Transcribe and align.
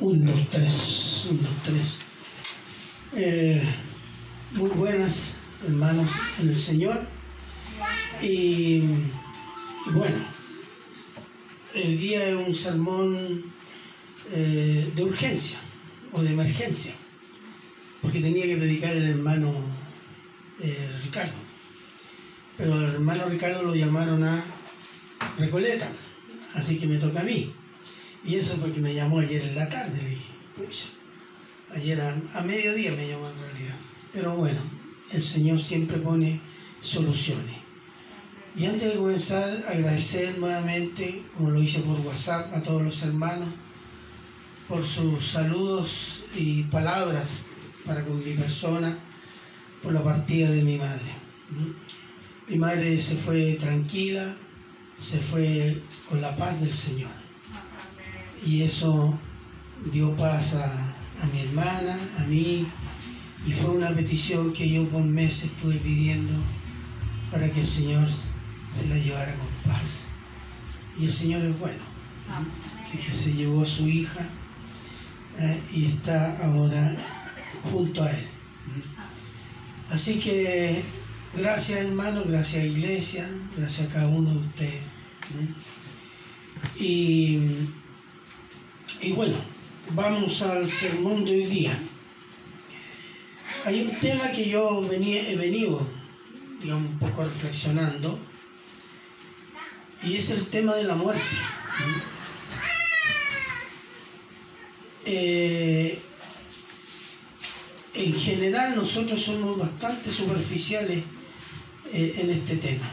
Un, 0.00 0.24
dos, 0.24 0.48
tres, 0.48 1.26
un, 1.28 1.42
dos, 1.42 1.52
tres. 1.64 1.98
Eh, 3.16 3.60
muy 4.52 4.70
buenas, 4.70 5.34
hermanos, 5.66 6.08
en 6.40 6.50
el 6.50 6.60
Señor. 6.60 7.00
Y, 8.22 8.84
y 9.86 9.90
bueno, 9.92 10.18
el 11.74 11.98
día 11.98 12.28
es 12.28 12.36
un 12.36 12.54
sermón 12.54 13.44
eh, 14.30 14.88
de 14.94 15.02
urgencia 15.02 15.58
o 16.12 16.22
de 16.22 16.30
emergencia, 16.30 16.92
porque 18.00 18.20
tenía 18.20 18.44
que 18.44 18.56
predicar 18.56 18.94
el 18.94 19.10
hermano 19.10 19.52
eh, 20.60 20.92
Ricardo. 21.02 21.34
Pero 22.56 22.74
al 22.74 22.94
hermano 22.94 23.24
Ricardo 23.28 23.64
lo 23.64 23.74
llamaron 23.74 24.22
a 24.22 24.44
Recoleta, 25.38 25.90
así 26.54 26.78
que 26.78 26.86
me 26.86 26.98
toca 26.98 27.20
a 27.20 27.24
mí. 27.24 27.52
Y 28.24 28.34
eso 28.34 28.56
fue 28.56 28.72
que 28.72 28.80
me 28.80 28.94
llamó 28.94 29.20
ayer 29.20 29.42
en 29.42 29.54
la 29.54 29.68
tarde, 29.68 30.02
le 30.02 30.10
dije, 30.10 30.32
ayer 31.74 32.00
a, 32.00 32.16
a 32.34 32.42
mediodía 32.42 32.92
me 32.92 33.08
llamó 33.08 33.28
en 33.28 33.38
realidad. 33.38 33.76
Pero 34.12 34.34
bueno, 34.34 34.60
el 35.12 35.22
Señor 35.22 35.60
siempre 35.60 35.98
pone 35.98 36.40
soluciones. 36.80 37.56
Y 38.56 38.66
antes 38.66 38.92
de 38.92 38.98
comenzar, 38.98 39.64
agradecer 39.68 40.36
nuevamente, 40.38 41.22
como 41.36 41.50
lo 41.50 41.62
hice 41.62 41.80
por 41.80 41.98
WhatsApp, 42.00 42.52
a 42.54 42.62
todos 42.62 42.82
los 42.82 43.02
hermanos 43.02 43.48
por 44.68 44.84
sus 44.84 45.26
saludos 45.26 46.24
y 46.36 46.64
palabras 46.64 47.38
para 47.86 48.04
con 48.04 48.16
mi 48.22 48.32
persona, 48.34 48.98
por 49.82 49.92
la 49.92 50.04
partida 50.04 50.50
de 50.50 50.62
mi 50.62 50.76
madre. 50.76 51.14
Mi 52.48 52.56
madre 52.56 53.00
se 53.00 53.16
fue 53.16 53.54
tranquila, 53.54 54.34
se 55.00 55.18
fue 55.18 55.80
con 56.08 56.20
la 56.20 56.36
paz 56.36 56.60
del 56.60 56.74
Señor. 56.74 57.10
Y 58.44 58.62
eso 58.62 59.18
dio 59.92 60.14
paz 60.16 60.54
a, 60.54 60.64
a 60.64 61.26
mi 61.32 61.40
hermana, 61.40 61.98
a 62.18 62.24
mí, 62.24 62.66
y 63.46 63.52
fue 63.52 63.70
una 63.70 63.90
petición 63.90 64.52
que 64.52 64.68
yo 64.68 64.88
por 64.88 65.02
meses 65.02 65.44
estuve 65.44 65.76
pidiendo 65.76 66.34
para 67.30 67.50
que 67.50 67.60
el 67.60 67.66
Señor 67.66 68.06
se 68.78 68.86
la 68.88 68.96
llevara 68.96 69.34
con 69.34 69.72
paz. 69.72 70.00
Y 70.98 71.06
el 71.06 71.12
Señor 71.12 71.44
es 71.44 71.58
bueno. 71.58 71.88
Así 72.84 72.98
que 72.98 73.12
se 73.12 73.32
llevó 73.32 73.62
a 73.62 73.66
su 73.66 73.88
hija 73.88 74.20
eh, 75.38 75.60
y 75.72 75.86
está 75.86 76.36
ahora 76.44 76.94
junto 77.70 78.02
a 78.02 78.10
él. 78.10 78.26
Así 79.90 80.18
que 80.18 80.82
gracias 81.36 81.80
hermano, 81.80 82.24
gracias 82.26 82.64
iglesia, 82.64 83.26
gracias 83.56 83.88
a 83.88 83.92
cada 83.92 84.08
uno 84.08 84.30
de 84.30 84.38
ustedes. 84.38 84.82
Y, 86.78 87.38
y 89.00 89.12
bueno, 89.12 89.36
vamos 89.90 90.42
al 90.42 90.68
sermón 90.68 91.24
de 91.24 91.30
hoy 91.32 91.46
día. 91.46 91.78
Hay 93.64 93.82
un 93.82 94.00
tema 94.00 94.30
que 94.32 94.48
yo 94.48 94.82
venía, 94.82 95.28
he 95.28 95.36
venido, 95.36 95.86
digamos, 96.60 96.90
un 96.90 96.98
poco 96.98 97.24
reflexionando, 97.24 98.18
y 100.02 100.16
es 100.16 100.30
el 100.30 100.46
tema 100.46 100.74
de 100.74 100.84
la 100.84 100.94
muerte. 100.94 101.22
Eh, 105.04 105.98
en 107.94 108.12
general 108.12 108.76
nosotros 108.76 109.22
somos 109.22 109.58
bastante 109.58 110.10
superficiales 110.10 111.02
eh, 111.92 112.14
en 112.18 112.30
este 112.30 112.56
tema. 112.56 112.84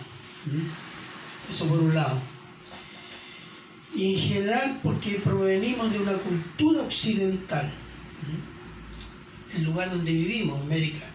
Eso 1.50 1.66
por 1.66 1.80
un 1.80 1.94
lado. 1.94 2.35
Y 3.96 4.16
en 4.16 4.20
general 4.20 4.80
porque 4.84 5.22
provenimos 5.24 5.92
de 5.92 6.00
una 6.00 6.14
cultura 6.14 6.82
occidental 6.82 7.72
el 9.56 9.64
lugar 9.64 9.90
donde 9.90 10.12
vivimos, 10.12 10.62
América, 10.62 11.06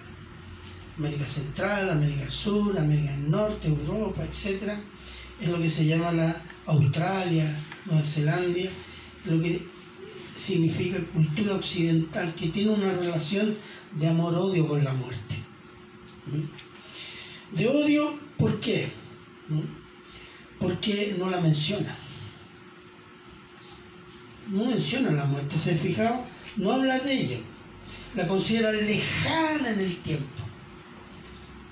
América 0.99 1.27
Central, 1.27 1.91
América 1.91 2.31
Sur, 2.31 2.79
América 2.79 3.13
del 3.13 3.31
Norte, 3.31 3.69
Europa, 3.69 4.23
etc., 4.23 4.75
es 5.41 5.49
lo 5.49 5.59
que 5.59 5.71
se 5.71 5.87
llama 5.87 6.13
la 6.13 6.43
Australia, 6.67 7.51
Nueva 7.87 8.05
Zelanda, 8.05 8.71
lo 9.25 9.43
que 9.43 9.63
significa 10.37 11.03
cultura 11.13 11.55
occidental, 11.55 12.35
que 12.35 12.49
tiene 12.49 12.71
una 12.71 12.93
relación 12.93 13.57
de 13.93 14.09
amor-odio 14.09 14.69
con 14.69 14.85
la 14.85 14.93
muerte. 14.93 15.37
De 17.53 17.69
odio, 17.69 18.15
¿por 18.37 18.61
qué? 18.61 18.91
Porque 20.59 21.15
no 21.19 21.31
la 21.31 21.41
menciona. 21.41 21.97
No 24.51 24.65
menciona 24.65 25.11
la 25.13 25.25
muerte, 25.25 25.59
¿se 25.59 25.75
fijaron? 25.77 26.21
No 26.57 26.73
habla 26.73 26.99
de 26.99 27.13
ella 27.13 27.39
la 28.15 28.27
considera 28.27 28.73
lejana 28.73 29.71
en 29.71 29.81
el 29.81 29.97
tiempo. 29.97 30.43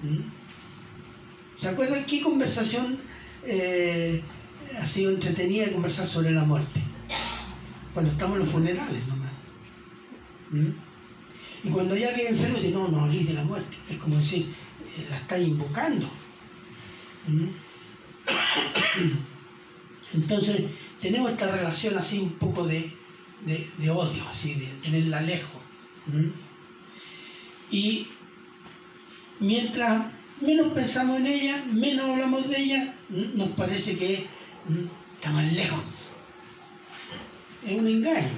¿Mm? 0.03 1.59
¿Se 1.61 1.69
acuerdan 1.69 2.05
qué 2.05 2.23
conversación 2.23 2.99
eh, 3.45 4.23
ha 4.81 4.87
sido 4.87 5.11
entretenida 5.11 5.73
conversar 5.73 6.07
sobre 6.07 6.31
la 6.31 6.45
muerte? 6.45 6.81
Cuando 7.93 8.13
estamos 8.13 8.37
en 8.37 8.45
los 8.45 8.53
funerales 8.53 9.07
nomás. 9.09 9.33
¿Mm? 10.51 10.71
Y 11.65 11.71
cuando 11.71 11.95
hay 11.95 12.05
alguien 12.05 12.29
enfermo 12.29 12.57
dice, 12.57 12.71
no, 12.71 12.87
no 12.89 13.01
hablís 13.01 13.27
de 13.27 13.35
la 13.35 13.43
muerte. 13.43 13.77
Es 13.91 13.97
como 13.97 14.17
decir, 14.17 14.43
eh, 14.43 15.07
la 15.11 15.17
está 15.17 15.39
invocando. 15.39 16.09
¿Mm? 17.27 17.49
Entonces, 20.15 20.63
tenemos 21.01 21.31
esta 21.31 21.51
relación 21.51 21.97
así 21.97 22.19
un 22.19 22.33
poco 22.33 22.67
de, 22.67 22.93
de, 23.45 23.91
odio, 23.91 24.23
así, 24.31 24.55
de 24.55 24.67
tenerla 24.83 25.21
lejos. 25.21 25.61
Y 27.71 28.07
mientras 29.41 30.07
menos 30.41 30.73
pensamos 30.73 31.19
en 31.19 31.27
ella, 31.27 31.65
menos 31.73 32.09
hablamos 32.11 32.49
de 32.49 32.61
ella, 32.61 32.95
nos 33.35 33.51
parece 33.51 33.97
que 33.97 34.27
está 35.15 35.31
más 35.31 35.53
lejos. 35.53 36.13
Es 37.65 37.73
un 37.73 37.87
engaño. 37.87 38.29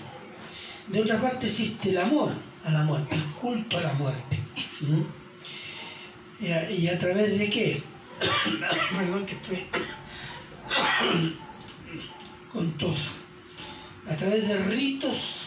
De 0.88 1.03
otra 1.03 1.20
parte 1.20 1.47
existe 1.47 1.91
el 1.91 1.99
amor 1.99 2.32
a 2.65 2.70
la 2.70 2.82
muerte, 2.82 3.15
el 3.15 3.22
culto 3.41 3.78
a 3.78 3.82
la 3.82 3.93
muerte. 3.94 4.38
¿Y 6.41 6.88
a, 6.88 6.99
través 6.99 7.38
de 7.38 7.50
qué? 7.50 7.82
Perdón 8.97 9.26
que 9.26 9.34
estoy 9.34 9.66
con 12.53 12.72
tos. 12.72 12.99
A 14.09 14.16
través 14.16 14.49
de 14.49 14.56
ritos 14.65 15.47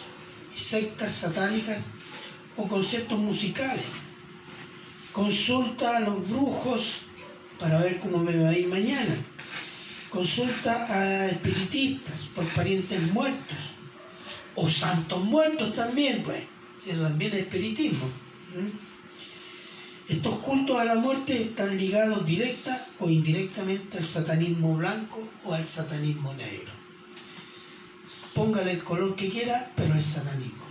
y 0.56 0.58
sectas 0.58 1.12
satánicas 1.12 1.82
o 2.56 2.66
conciertos 2.66 3.18
musicales. 3.18 3.84
Consulta 5.12 5.96
a 5.96 6.00
los 6.00 6.28
brujos 6.28 7.02
para 7.58 7.80
ver 7.80 7.98
cómo 8.00 8.18
me 8.18 8.36
va 8.36 8.48
a 8.48 8.56
ir 8.56 8.68
mañana. 8.68 9.14
Consulta 10.10 10.86
a 10.88 11.26
espiritistas 11.26 12.26
por 12.34 12.44
parientes 12.46 13.12
muertos. 13.12 13.58
O 14.54 14.68
santos 14.68 15.24
muertos 15.24 15.74
también, 15.74 16.22
pues. 16.22 16.42
Eso 16.86 17.02
también 17.02 17.32
es 17.32 17.40
espiritismo. 17.40 18.08
Estos 20.08 20.38
cultos 20.40 20.78
a 20.78 20.84
la 20.84 20.96
muerte 20.96 21.42
están 21.42 21.76
ligados 21.76 22.26
directa 22.26 22.86
o 23.00 23.08
indirectamente 23.08 23.98
al 23.98 24.06
satanismo 24.06 24.76
blanco 24.76 25.26
o 25.44 25.54
al 25.54 25.66
satanismo 25.66 26.34
negro. 26.34 26.83
Póngale 28.34 28.72
el 28.72 28.84
color 28.84 29.14
que 29.14 29.28
quiera, 29.28 29.70
pero 29.76 29.94
es 29.94 30.04
satanismo 30.04 30.64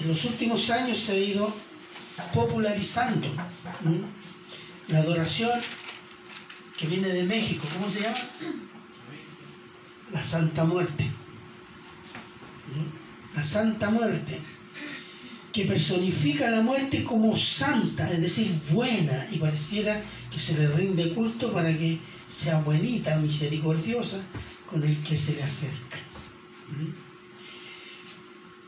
en 0.00 0.08
los 0.08 0.24
últimos 0.24 0.70
años 0.70 0.98
se 0.98 1.12
ha 1.12 1.16
ido 1.16 1.52
popularizando 2.32 3.28
la 4.88 4.98
adoración 4.98 5.60
que 6.78 6.86
viene 6.86 7.08
de 7.08 7.24
México, 7.24 7.66
¿cómo 7.74 7.90
se 7.90 8.00
llama? 8.00 8.16
La 10.12 10.22
Santa 10.22 10.64
Muerte. 10.64 11.10
La 13.34 13.44
Santa 13.44 13.90
Muerte, 13.90 14.40
que 15.52 15.64
personifica 15.64 16.50
la 16.50 16.62
muerte 16.62 17.04
como 17.04 17.36
santa, 17.36 18.10
es 18.10 18.20
decir, 18.20 18.50
buena, 18.70 19.28
y 19.30 19.38
pareciera 19.38 20.02
que 20.32 20.38
se 20.38 20.54
le 20.54 20.68
rinde 20.68 21.14
culto 21.14 21.52
para 21.52 21.76
que 21.76 21.98
sea 22.28 22.60
buenita, 22.60 23.16
misericordiosa 23.16 24.18
con 24.70 24.82
el 24.84 24.98
que 25.02 25.16
se 25.16 25.34
le 25.34 25.42
acerca. 25.42 25.98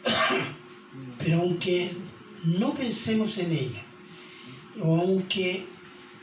Pero 1.18 1.40
aunque 1.40 1.92
no 2.58 2.74
pensemos 2.74 3.38
en 3.38 3.52
ella, 3.52 3.82
o 4.80 5.00
aunque 5.00 5.64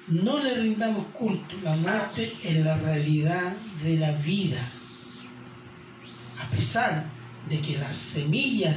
no 0.07 0.39
le 0.43 0.55
rindamos 0.55 1.05
culto, 1.07 1.55
la 1.63 1.75
muerte 1.77 2.33
es 2.43 2.57
la 2.65 2.77
realidad 2.77 3.53
de 3.83 3.97
la 3.97 4.11
vida. 4.13 4.61
A 6.41 6.49
pesar 6.49 7.05
de 7.49 7.61
que 7.61 7.77
las 7.77 7.95
semillas 7.95 8.75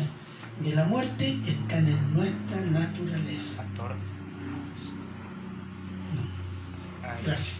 de 0.63 0.75
la 0.75 0.85
muerte 0.85 1.37
están 1.47 1.89
en 1.89 2.15
nuestra 2.15 2.61
naturaleza. 2.61 3.65
Gracias. 7.25 7.57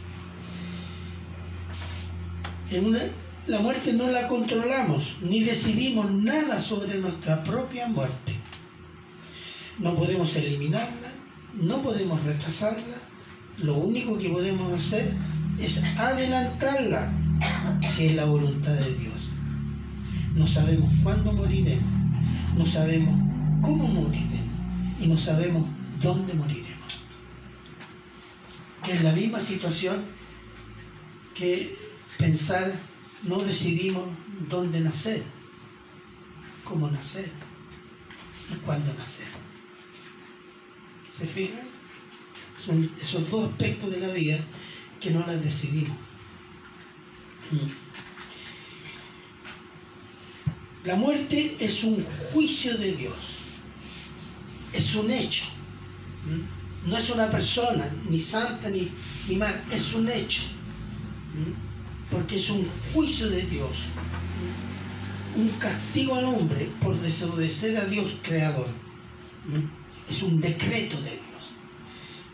En 2.71 2.87
una, 2.87 3.01
la 3.47 3.59
muerte 3.59 3.93
no 3.93 4.09
la 4.09 4.29
controlamos, 4.29 5.17
ni 5.21 5.43
decidimos 5.43 6.11
nada 6.11 6.61
sobre 6.61 6.99
nuestra 6.99 7.43
propia 7.43 7.89
muerte. 7.89 8.37
No 9.79 9.95
podemos 9.97 10.35
eliminarla, 10.37 11.11
no 11.61 11.83
podemos 11.83 12.23
retrasarla, 12.23 12.97
lo 13.59 13.77
único 13.77 14.17
que 14.17 14.29
podemos 14.29 14.73
hacer 14.73 15.13
es 15.61 15.83
adelantarla 15.99 17.13
si 17.95 18.07
es 18.07 18.15
la 18.15 18.27
voluntad 18.27 18.75
de 18.75 18.95
Dios. 18.95 19.29
No 20.35 20.47
sabemos 20.47 20.91
cuándo 21.03 21.33
moriremos, 21.33 21.85
no 22.57 22.65
sabemos 22.65 23.15
cómo 23.61 23.87
moriremos 23.89 24.33
y 25.01 25.07
no 25.07 25.19
sabemos 25.19 25.67
dónde 26.01 26.33
moriremos. 26.35 26.73
Que 28.85 28.93
es 28.93 29.03
la 29.03 29.13
misma 29.13 29.41
situación 29.41 29.97
que 31.35 31.77
pensar 32.19 32.73
no 33.25 33.39
decidimos 33.39 34.05
dónde 34.49 34.81
nacer, 34.81 35.23
cómo 36.65 36.91
nacer 36.91 37.31
y 38.51 38.55
cuándo 38.65 38.93
nacer. 38.95 39.27
¿Se 41.11 41.27
fijan? 41.27 41.61
Son 42.65 42.91
esos 43.01 43.31
dos 43.31 43.51
aspectos 43.51 43.91
de 43.91 44.01
la 44.01 44.09
vida 44.09 44.39
que 45.01 45.11
no 45.11 45.21
las 45.21 45.43
decidimos. 45.43 45.97
La 50.85 50.97
muerte 50.97 51.57
es 51.61 51.85
un 51.85 52.05
juicio 52.33 52.77
de 52.77 52.93
Dios, 52.93 53.15
es 54.73 54.95
un 54.95 55.11
hecho. 55.11 55.45
No 56.87 56.97
es 56.97 57.11
una 57.11 57.31
persona, 57.31 57.89
ni 58.09 58.19
santa 58.19 58.69
ni, 58.69 58.91
ni 59.29 59.37
mal, 59.37 59.63
es 59.71 59.93
un 59.93 60.09
hecho. 60.09 60.43
Porque 62.13 62.37
es 62.37 62.51
un 62.51 62.69
juicio 62.93 63.29
de 63.29 63.43
Dios, 63.43 63.71
un 65.35 65.49
castigo 65.59 66.15
al 66.15 66.27
hombre 66.27 66.71
por 66.81 66.95
desobedecer 66.97 67.77
a 67.79 67.87
Dios 67.87 68.17
creador. 68.23 68.69
Es 70.09 70.23
un 70.23 70.41
decreto 70.41 71.01
de 71.01 71.11
Dios. 71.11 71.23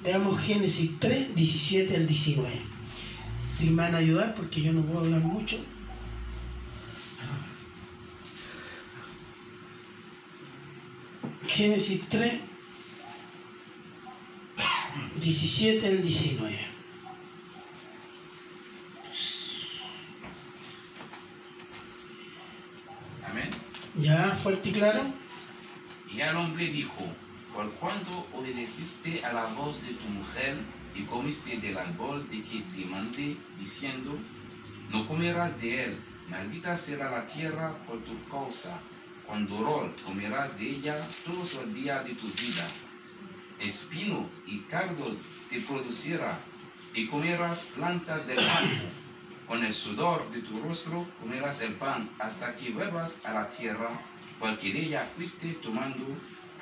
Veamos 0.03 0.41
Génesis 0.41 0.91
3, 0.99 1.35
17 1.35 1.97
al 1.97 2.07
19. 2.07 2.51
Si 3.57 3.71
me 3.71 3.83
van 3.83 3.95
a 3.95 3.99
ayudar, 3.99 4.35
porque 4.35 4.61
yo 4.63 4.73
no 4.73 4.83
puedo 4.83 5.01
hablar 5.01 5.21
mucho. 5.21 5.59
Génesis 11.47 12.03
3, 12.09 12.35
17 15.21 15.87
al 15.87 16.03
19. 16.03 16.57
Amén. 23.29 23.51
¿Ya? 24.01 24.31
¿Fuerte 24.43 24.71
claro? 24.71 25.03
Y 26.15 26.21
al 26.21 26.37
hombre 26.37 26.67
dijo, 26.67 27.05
por 27.53 27.69
cuanto 27.73 28.27
obedeciste 28.33 29.25
a 29.25 29.33
la 29.33 29.47
voz 29.47 29.83
de 29.83 29.93
tu 29.95 30.09
mujer 30.09 30.57
y 30.95 31.03
comiste 31.03 31.57
del 31.59 31.77
árbol 31.77 32.29
de 32.31 32.43
que 32.45 32.61
te 32.63 32.85
mandé, 32.87 33.37
diciendo, 33.59 34.17
no 34.91 35.07
comerás 35.09 35.61
de 35.61 35.85
él, 35.85 35.99
maldita 36.31 36.77
será 36.77 37.11
la 37.11 37.27
tierra 37.27 37.75
por 37.87 37.99
tu 38.05 38.13
causa, 38.29 38.81
cuando 39.27 39.63
rol 39.63 39.95
comerás 40.05 40.59
de 40.59 40.71
ella 40.71 40.97
todos 41.25 41.55
los 41.55 41.75
días 41.75 42.05
de 42.05 42.15
tu 42.15 42.27
vida. 42.29 42.67
Espino 43.61 44.29
y 44.47 44.59
cardo 44.61 45.17
te 45.51 45.61
producirá, 45.63 46.39
y 46.95 47.07
comerás 47.09 47.67
plantas 47.75 48.27
del 48.29 48.37
campo. 48.37 48.85
Con 49.49 49.65
el 49.65 49.73
sudor 49.73 50.31
de 50.31 50.43
tu 50.43 50.61
rostro 50.61 51.07
comerás 51.19 51.63
el 51.63 51.73
pan 51.73 52.07
hasta 52.19 52.55
que 52.55 52.71
vuelvas 52.71 53.25
a 53.25 53.33
la 53.33 53.49
tierra, 53.49 53.99
porque 54.39 54.75
de 54.75 54.81
ella 54.81 55.07
fuiste 55.07 55.55
tomando 55.55 56.05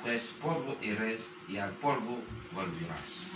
pues 0.05 0.37
polvo 0.41 0.77
eres 0.81 1.33
y 1.49 1.57
al 1.57 1.71
polvo 1.71 2.17
volverás. 2.55 3.33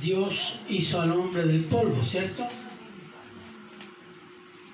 Dios 0.00 0.60
hizo 0.66 0.98
al 1.02 1.12
hombre 1.12 1.44
del 1.44 1.64
polvo, 1.64 2.02
¿cierto? 2.02 2.48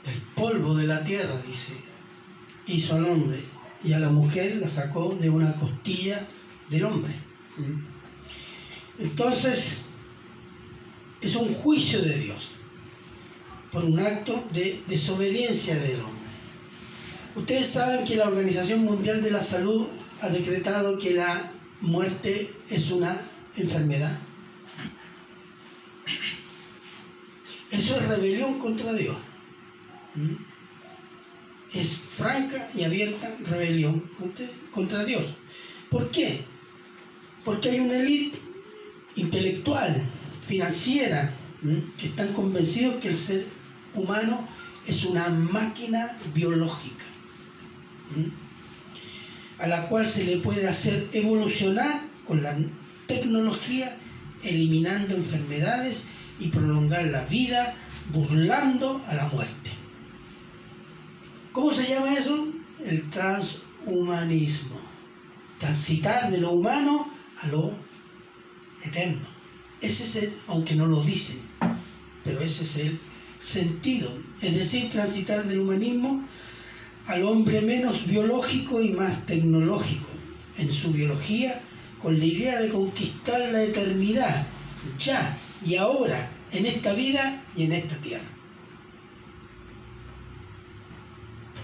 Del 0.06 0.22
polvo 0.36 0.76
de 0.76 0.86
la 0.86 1.02
tierra, 1.02 1.36
dice. 1.44 1.74
Hizo 2.68 2.94
al 2.94 3.06
hombre 3.06 3.40
y 3.82 3.92
a 3.92 3.98
la 3.98 4.10
mujer 4.10 4.54
la 4.56 4.68
sacó 4.68 5.16
de 5.16 5.30
una 5.30 5.52
costilla 5.56 6.28
del 6.70 6.84
hombre. 6.84 7.12
Entonces, 9.00 9.78
es 11.20 11.34
un 11.34 11.52
juicio 11.54 12.00
de 12.02 12.18
Dios 12.18 12.52
por 13.72 13.84
un 13.86 13.98
acto 13.98 14.44
de 14.52 14.82
desobediencia 14.86 15.74
del 15.74 16.00
hombre. 16.00 16.22
Ustedes 17.34 17.68
saben 17.68 18.04
que 18.04 18.16
la 18.16 18.28
Organización 18.28 18.84
Mundial 18.84 19.22
de 19.22 19.30
la 19.30 19.42
Salud 19.42 19.86
ha 20.20 20.28
decretado 20.28 20.98
que 20.98 21.14
la 21.14 21.50
muerte 21.80 22.52
es 22.68 22.90
una 22.90 23.16
enfermedad. 23.56 24.16
Eso 27.70 27.96
es 27.96 28.06
rebelión 28.06 28.58
contra 28.58 28.92
Dios. 28.92 29.16
¿Mm? 30.14 30.34
Es 31.72 31.96
franca 31.96 32.68
y 32.74 32.84
abierta 32.84 33.34
rebelión 33.48 34.10
contra 34.74 35.04
Dios. 35.04 35.22
¿Por 35.88 36.10
qué? 36.10 36.44
Porque 37.46 37.70
hay 37.70 37.80
una 37.80 37.98
élite 37.98 38.38
intelectual, 39.16 40.02
financiera, 40.46 41.32
que 41.98 42.06
están 42.06 42.34
convencidos 42.34 42.96
que 42.96 43.08
el 43.08 43.18
ser 43.18 43.46
humano 43.94 44.46
es 44.86 45.04
una 45.04 45.28
máquina 45.28 46.16
biológica 46.34 47.04
a 49.58 49.66
la 49.66 49.88
cual 49.88 50.08
se 50.08 50.24
le 50.24 50.38
puede 50.38 50.68
hacer 50.68 51.08
evolucionar 51.12 52.02
con 52.26 52.42
la 52.42 52.56
tecnología, 53.06 53.96
eliminando 54.42 55.14
enfermedades 55.14 56.06
y 56.40 56.48
prolongar 56.48 57.04
la 57.06 57.24
vida, 57.26 57.74
burlando 58.12 59.00
a 59.06 59.14
la 59.14 59.28
muerte. 59.28 59.70
¿Cómo 61.52 61.72
se 61.72 61.88
llama 61.88 62.12
eso? 62.12 62.48
El 62.84 63.08
transhumanismo. 63.10 64.76
Transitar 65.60 66.30
de 66.30 66.38
lo 66.38 66.50
humano 66.50 67.08
a 67.42 67.46
lo 67.46 67.72
eterno. 68.82 69.28
Ese 69.80 70.02
es 70.04 70.16
el, 70.16 70.36
aunque 70.48 70.74
no 70.74 70.86
lo 70.86 71.04
dicen, 71.04 71.40
pero 72.24 72.40
ese 72.40 72.64
es 72.64 72.76
el 72.76 72.98
sentido. 73.42 74.10
Es 74.40 74.54
decir, 74.54 74.90
transitar 74.90 75.44
del 75.44 75.60
humanismo 75.60 76.26
al 77.06 77.24
hombre 77.24 77.60
menos 77.60 78.06
biológico 78.06 78.80
y 78.80 78.92
más 78.92 79.26
tecnológico 79.26 80.06
en 80.58 80.72
su 80.72 80.92
biología 80.92 81.60
con 82.00 82.18
la 82.18 82.24
idea 82.24 82.60
de 82.60 82.70
conquistar 82.70 83.40
la 83.52 83.62
eternidad, 83.62 84.46
ya 84.98 85.36
y 85.64 85.76
ahora, 85.76 86.30
en 86.50 86.66
esta 86.66 86.92
vida 86.92 87.42
y 87.56 87.64
en 87.64 87.72
esta 87.72 87.96
tierra. 87.96 88.24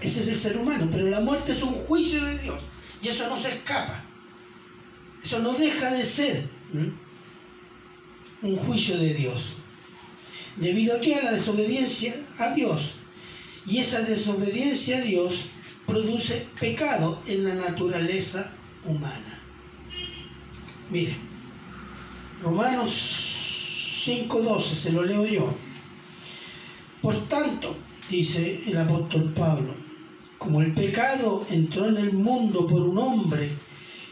Ese 0.01 0.21
es 0.21 0.27
el 0.29 0.37
ser 0.37 0.57
humano, 0.57 0.87
pero 0.89 1.07
la 1.07 1.19
muerte 1.19 1.51
es 1.51 1.61
un 1.61 1.73
juicio 1.73 2.23
de 2.23 2.37
Dios 2.37 2.59
y 3.01 3.09
eso 3.09 3.27
no 3.27 3.37
se 3.37 3.49
escapa. 3.49 4.01
Eso 5.21 5.39
no 5.39 5.51
deja 5.53 5.91
de 5.91 6.05
ser 6.05 6.47
un 8.41 8.55
juicio 8.55 8.97
de 8.97 9.13
Dios. 9.13 9.55
Debido 10.59 10.97
a 10.97 10.99
que 10.99 11.15
a 11.15 11.23
la 11.23 11.31
desobediencia 11.31 12.13
a 12.37 12.53
Dios 12.53 12.95
y 13.65 13.77
esa 13.77 14.01
desobediencia 14.01 14.97
a 14.97 15.01
Dios 15.01 15.45
produce 15.85 16.47
pecado 16.59 17.21
en 17.27 17.45
la 17.45 17.55
naturaleza 17.55 18.51
humana. 18.85 19.39
Miren, 20.89 21.17
Romanos 22.43 24.03
5.12, 24.05 24.61
se 24.61 24.91
lo 24.91 25.05
leo 25.05 25.25
yo. 25.25 25.53
Por 27.01 27.23
tanto, 27.25 27.75
dice 28.09 28.61
el 28.65 28.77
apóstol 28.77 29.31
Pablo, 29.35 29.73
como 30.37 30.61
el 30.61 30.73
pecado 30.73 31.45
entró 31.49 31.87
en 31.87 31.97
el 31.97 32.13
mundo 32.13 32.67
por 32.67 32.81
un 32.81 32.97
hombre 32.97 33.49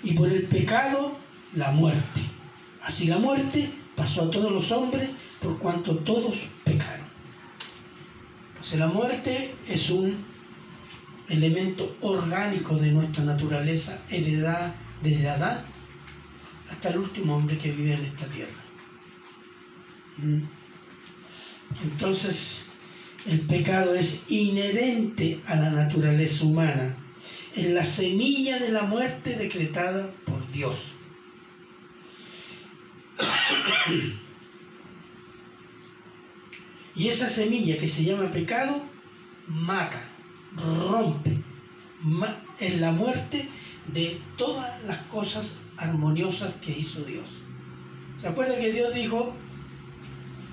y 0.04 0.14
por 0.14 0.30
el 0.30 0.44
pecado 0.44 1.18
la 1.56 1.72
muerte. 1.72 2.22
Así 2.84 3.08
la 3.08 3.18
muerte 3.18 3.70
pasó 3.96 4.24
a 4.24 4.32
todos 4.32 4.52
los 4.52 4.72
hombres 4.72 5.10
por 5.42 5.58
cuanto 5.60 5.96
todos 5.98 6.36
pecaron 6.64 7.08
la 8.76 8.88
muerte 8.88 9.56
es 9.68 9.90
un 9.90 10.18
elemento 11.30 11.96
orgánico 12.02 12.76
de 12.76 12.92
nuestra 12.92 13.24
naturaleza, 13.24 14.02
heredada 14.10 14.76
desde 15.02 15.30
Adán 15.30 15.62
hasta 16.70 16.90
el 16.90 16.98
último 16.98 17.38
hombre 17.38 17.58
que 17.58 17.72
vive 17.72 17.94
en 17.94 18.04
esta 18.04 18.26
tierra. 18.26 18.52
¿Mm? 20.18 20.42
Entonces, 21.84 22.64
el 23.26 23.42
pecado 23.42 23.96
es 23.96 24.22
inherente 24.28 25.40
a 25.48 25.56
la 25.56 25.70
naturaleza 25.70 26.44
humana, 26.44 26.98
es 27.56 27.68
la 27.68 27.86
semilla 27.86 28.60
de 28.60 28.72
la 28.72 28.84
muerte 28.84 29.38
decretada 29.38 30.12
por 30.26 30.52
Dios. 30.52 30.80
Y 36.98 37.10
esa 37.10 37.30
semilla 37.30 37.78
que 37.78 37.88
se 37.88 38.04
llama 38.04 38.32
pecado 38.32 38.82
mata, 39.48 40.02
rompe, 40.90 41.38
es 42.60 42.80
la 42.80 42.92
muerte 42.92 43.48
de 43.94 44.20
todas 44.36 44.84
las 44.86 44.98
cosas 45.04 45.58
armoniosas 45.78 46.56
que 46.56 46.78
hizo 46.78 47.04
Dios. 47.04 47.26
¿Se 48.20 48.28
acuerda 48.28 48.58
que 48.58 48.74
Dios 48.74 48.96
dijo, 48.96 49.32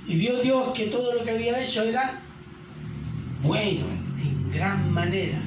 y 0.06 0.16
vio 0.16 0.42
Dios 0.42 0.68
que 0.74 0.86
todo 0.86 1.14
lo 1.14 1.24
que 1.24 1.30
había 1.30 1.64
hecho 1.64 1.82
era 1.82 2.20
bueno, 3.42 3.86
en 4.22 4.52
gran 4.52 4.92
manera? 4.92 5.40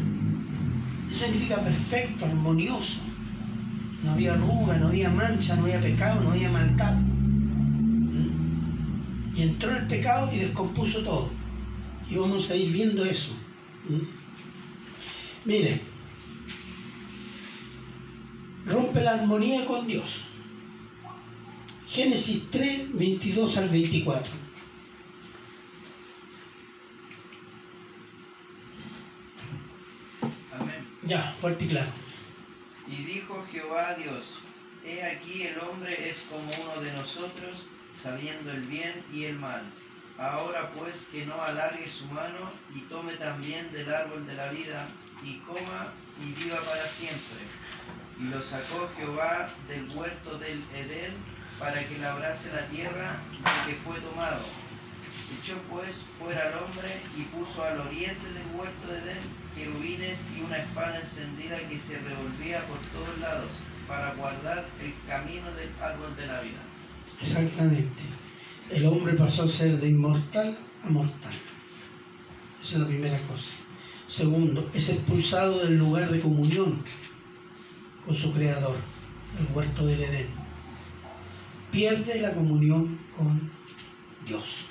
Eso 1.12 1.26
significa 1.26 1.62
perfecto, 1.62 2.26
armonioso. 2.26 3.02
No 4.04 4.12
había 4.14 4.34
arruga, 4.34 4.78
no 4.78 4.88
había 4.88 5.12
mancha, 5.12 5.56
no 5.58 5.66
había 5.66 5.80
pecado, 5.80 6.22
no 6.24 6.32
había 6.32 6.50
maldad. 6.50 6.98
Y 9.38 9.44
entró 9.44 9.76
el 9.76 9.86
pecado 9.86 10.34
y 10.34 10.40
descompuso 10.40 11.04
todo. 11.04 11.30
Y 12.10 12.16
vamos 12.16 12.50
a 12.50 12.56
ir 12.56 12.72
viendo 12.72 13.06
eso. 13.06 13.34
¿Mm? 13.88 14.02
Mire, 15.46 15.80
rompe 18.66 19.02
la 19.02 19.14
armonía 19.14 19.66
con 19.66 19.86
Dios. 19.86 20.24
Génesis 21.88 22.50
3, 22.52 22.98
22 22.98 23.58
al 23.58 23.70
24. 23.70 24.32
Amén. 30.60 30.76
Ya, 31.04 31.34
fuerte 31.40 31.66
y 31.66 31.68
claro. 31.68 31.92
Y 32.92 33.04
dijo 33.04 33.46
Jehová 33.52 33.90
a 33.90 33.96
Dios, 33.96 34.34
He 34.84 35.04
aquí 35.04 35.44
el 35.44 35.60
hombre 35.60 36.10
es 36.10 36.26
como 36.30 36.50
uno 36.64 36.82
de 36.82 36.94
nosotros, 36.94 37.66
sabiendo 37.98 38.52
el 38.52 38.62
bien 38.62 38.94
y 39.12 39.26
el 39.26 39.40
mal. 39.40 39.64
Ahora 40.20 40.70
pues 40.72 41.08
que 41.12 41.26
no 41.26 41.40
alargue 41.42 41.88
su 41.88 42.06
mano 42.08 42.52
y 42.74 42.82
tome 42.82 43.14
también 43.14 43.72
del 43.72 43.94
árbol 43.94 44.26
de 44.26 44.36
la 44.36 44.50
vida 44.50 44.88
y 45.24 45.38
coma 45.40 45.94
y 46.20 46.32
viva 46.34 46.60
para 46.62 46.88
siempre. 46.88 47.38
Y 48.20 48.30
lo 48.30 48.42
sacó 48.42 48.90
Jehová 48.98 49.48
del 49.68 49.90
huerto 49.96 50.38
del 50.40 50.64
Edén 50.74 51.14
para 51.60 51.84
que 51.88 51.98
labrase 52.00 52.52
la 52.52 52.66
tierra 52.68 53.18
de 53.32 53.72
que 53.72 53.80
fue 53.80 54.00
tomado. 54.00 54.44
Echó 55.40 55.58
pues 55.70 56.06
fuera 56.18 56.48
al 56.48 56.64
hombre 56.64 56.90
y 57.18 57.24
puso 57.24 57.64
al 57.64 57.80
oriente 57.82 58.32
del 58.32 58.48
huerto 58.56 58.88
de 58.88 59.00
Edén 59.00 59.48
querubines 59.56 60.24
y 60.36 60.42
una 60.42 60.58
espada 60.58 60.98
encendida 60.98 61.58
que 61.68 61.80
se 61.80 61.98
revolvía 62.00 62.62
por 62.66 62.78
todos 62.94 63.18
lados 63.20 63.58
para 63.88 64.14
guardar 64.14 64.66
el 64.82 64.94
camino 65.08 65.52
del 65.54 65.72
árbol 65.82 66.16
de 66.16 66.28
la 66.28 66.42
vida. 66.42 66.77
Exactamente. 67.22 68.04
El 68.70 68.86
hombre 68.86 69.14
pasó 69.14 69.44
a 69.44 69.48
ser 69.48 69.80
de 69.80 69.90
inmortal 69.90 70.58
a 70.84 70.90
mortal. 70.90 71.34
Esa 72.62 72.74
es 72.74 72.80
la 72.80 72.88
primera 72.88 73.18
cosa. 73.20 73.52
Segundo, 74.08 74.70
es 74.74 74.90
expulsado 74.90 75.60
del 75.64 75.78
lugar 75.78 76.10
de 76.10 76.20
comunión 76.20 76.82
con 78.06 78.16
su 78.16 78.32
creador, 78.32 78.76
el 79.40 79.56
huerto 79.56 79.86
del 79.86 80.02
Edén. 80.02 80.28
Pierde 81.72 82.22
la 82.22 82.34
comunión 82.34 82.98
con 83.18 83.52
Dios. 84.26 84.66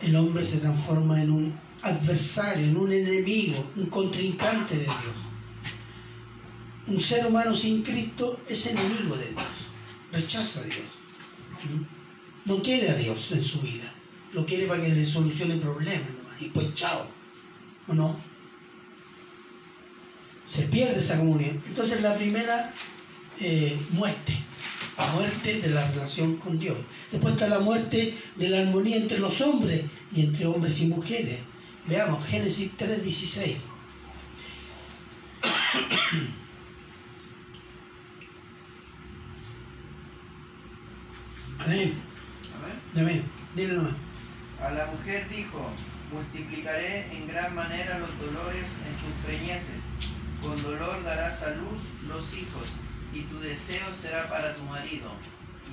El 0.00 0.16
hombre 0.16 0.44
se 0.44 0.58
transforma 0.58 1.22
en 1.22 1.30
un 1.30 1.54
adversario, 1.82 2.66
en 2.66 2.76
un 2.76 2.92
enemigo, 2.92 3.64
un 3.76 3.86
contrincante 3.86 4.76
de 4.76 4.84
Dios. 4.84 4.96
Un 6.88 7.00
ser 7.00 7.26
humano 7.26 7.54
sin 7.54 7.82
Cristo 7.82 8.40
es 8.48 8.66
enemigo 8.66 9.16
de 9.16 9.30
Dios, 9.30 9.70
rechaza 10.16 10.60
a 10.60 10.64
Dios. 10.64 10.82
No 12.44 12.62
quiere 12.62 12.90
a 12.90 12.94
Dios 12.94 13.32
en 13.32 13.42
su 13.42 13.60
vida, 13.60 13.92
lo 14.32 14.44
quiere 14.46 14.66
para 14.66 14.82
que 14.82 14.88
le 14.88 15.04
solucione 15.04 15.56
problemas 15.56 16.10
y 16.40 16.46
pues 16.46 16.74
chao, 16.74 17.06
¿o 17.88 17.94
no? 17.94 18.16
Se 20.46 20.62
pierde 20.64 21.00
esa 21.00 21.18
comunión. 21.18 21.60
Entonces 21.66 22.02
la 22.02 22.14
primera 22.14 22.72
eh, 23.40 23.76
muerte, 23.90 24.34
la 24.96 25.06
muerte 25.08 25.60
de 25.60 25.68
la 25.70 25.90
relación 25.90 26.36
con 26.36 26.58
Dios. 26.58 26.76
Después 27.10 27.34
está 27.34 27.48
la 27.48 27.58
muerte 27.58 28.16
de 28.36 28.48
la 28.48 28.60
armonía 28.60 28.96
entre 28.96 29.18
los 29.18 29.40
hombres 29.40 29.84
y 30.14 30.20
entre 30.20 30.46
hombres 30.46 30.80
y 30.80 30.86
mujeres. 30.86 31.40
Veamos, 31.86 32.24
Génesis 32.26 32.70
3:16. 32.78 33.56
Amén. 41.66 41.94
Dile 43.56 43.74
nomás. 43.74 43.92
A 44.62 44.70
la 44.70 44.86
mujer 44.86 45.28
dijo, 45.28 45.68
multiplicaré 46.12 47.12
en 47.12 47.26
gran 47.26 47.54
manera 47.56 47.98
los 47.98 48.18
dolores 48.20 48.72
en 48.86 48.94
tus 49.02 49.12
preñeces. 49.26 49.82
Con 50.42 50.62
dolor 50.62 51.02
darás 51.02 51.42
a 51.42 51.50
luz 51.56 51.90
los 52.06 52.34
hijos, 52.34 52.68
y 53.12 53.22
tu 53.22 53.38
deseo 53.40 53.92
será 53.92 54.28
para 54.30 54.54
tu 54.54 54.62
marido, 54.62 55.10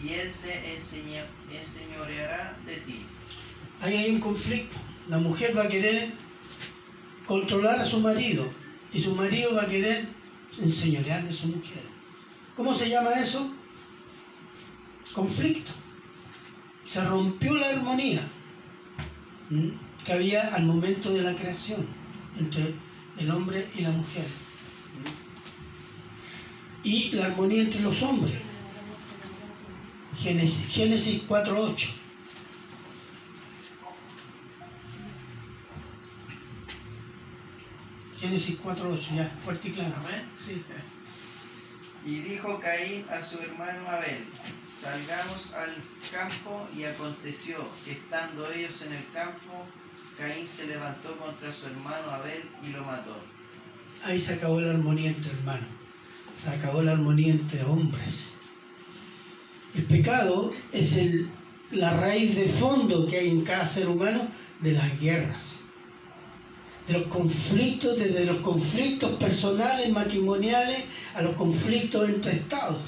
y 0.04 0.14
él 0.14 0.32
se 0.32 0.74
enseñoreará 0.74 2.58
de 2.66 2.78
ti. 2.78 3.06
Ahí 3.82 3.96
hay 3.96 4.12
un 4.16 4.20
conflicto. 4.20 4.78
La 5.10 5.20
mujer 5.20 5.56
va 5.56 5.64
a 5.64 5.68
querer 5.68 6.12
controlar 7.28 7.80
a 7.80 7.86
su 7.86 8.00
marido 8.00 8.46
y 8.94 9.02
su 9.02 9.14
marido 9.16 9.54
va 9.54 9.64
a 9.64 9.68
querer 9.68 10.08
enseñorear 10.60 11.24
de 11.24 11.34
su 11.34 11.48
mujer. 11.48 11.84
¿Cómo 12.56 12.74
se 12.74 12.90
llama 12.90 13.12
eso? 13.12 13.54
Conflicto. 15.14 15.72
Se 16.84 17.04
rompió 17.06 17.56
la 17.56 17.70
armonía 17.70 18.28
¿m? 19.50 19.74
que 20.04 20.14
había 20.14 20.54
al 20.54 20.66
momento 20.66 21.12
de 21.14 21.22
la 21.22 21.36
creación 21.36 21.88
entre 22.38 22.74
el 23.18 23.32
hombre 23.32 23.68
y 23.76 23.82
la 23.82 23.92
mujer. 23.92 24.26
¿m? 25.04 25.12
Y 26.84 27.12
la 27.12 27.26
armonía 27.28 27.62
entre 27.62 27.82
los 27.82 28.02
hombres. 28.02 28.36
Génesis, 30.18 30.68
Génesis 30.68 31.22
4.8. 31.28 31.90
Génesis 38.20 38.58
4.8, 38.62 39.16
ya, 39.16 39.38
fuerte 39.44 39.68
y 39.68 39.72
claro. 39.72 39.96
Sí. 40.38 40.64
Y 42.06 42.20
dijo 42.20 42.60
Caín 42.60 43.06
a 43.10 43.22
su 43.22 43.40
hermano 43.40 43.88
Abel, 43.88 44.26
salgamos 44.66 45.54
al 45.54 45.74
campo, 46.12 46.68
y 46.76 46.84
aconteció 46.84 47.58
que 47.86 47.94
estando 47.94 48.52
ellos 48.52 48.82
en 48.82 48.94
el 48.94 49.06
campo, 49.14 49.66
Caín 50.18 50.46
se 50.46 50.68
levantó 50.68 51.18
contra 51.18 51.52
su 51.52 51.68
hermano 51.68 52.12
Abel 52.12 52.44
y 52.62 52.68
lo 52.72 52.84
mató. 52.84 53.16
Ahí 54.04 54.20
se 54.20 54.34
acabó 54.34 54.60
la 54.60 54.72
armonía 54.72 55.12
entre 55.12 55.32
hermanos. 55.32 55.68
Se 56.38 56.50
acabó 56.50 56.82
la 56.82 56.92
armonía 56.92 57.32
entre 57.32 57.64
hombres. 57.64 58.34
El 59.76 59.84
pecado 59.84 60.52
es 60.72 60.98
el- 60.98 61.30
la 61.72 61.96
raíz 62.00 62.36
de 62.36 62.48
fondo 62.48 63.08
que 63.08 63.18
hay 63.20 63.30
en 63.30 63.44
cada 63.44 63.66
ser 63.66 63.88
humano 63.88 64.28
de 64.60 64.74
las 64.74 65.00
guerras, 65.00 65.60
de 66.88 66.94
los 66.94 67.08
conflictos, 67.08 67.98
desde 67.98 68.26
los 68.26 68.40
conflictos 68.40 69.12
personales, 69.12 69.90
matrimoniales, 69.92 70.84
a 71.16 71.22
los 71.22 71.36
conflictos 71.36 72.10
entre 72.10 72.34
estados, 72.34 72.82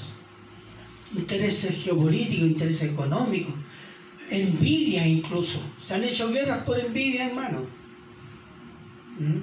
intereses 1.16 1.82
geopolíticos, 1.82 2.48
intereses 2.48 2.90
económicos, 2.90 3.54
envidia 4.30 5.06
incluso. 5.06 5.60
Se 5.82 5.94
han 5.94 6.04
hecho 6.04 6.30
guerras 6.30 6.64
por 6.64 6.78
envidia, 6.78 7.26
hermano. 7.26 7.60
¿Mm? 9.18 9.38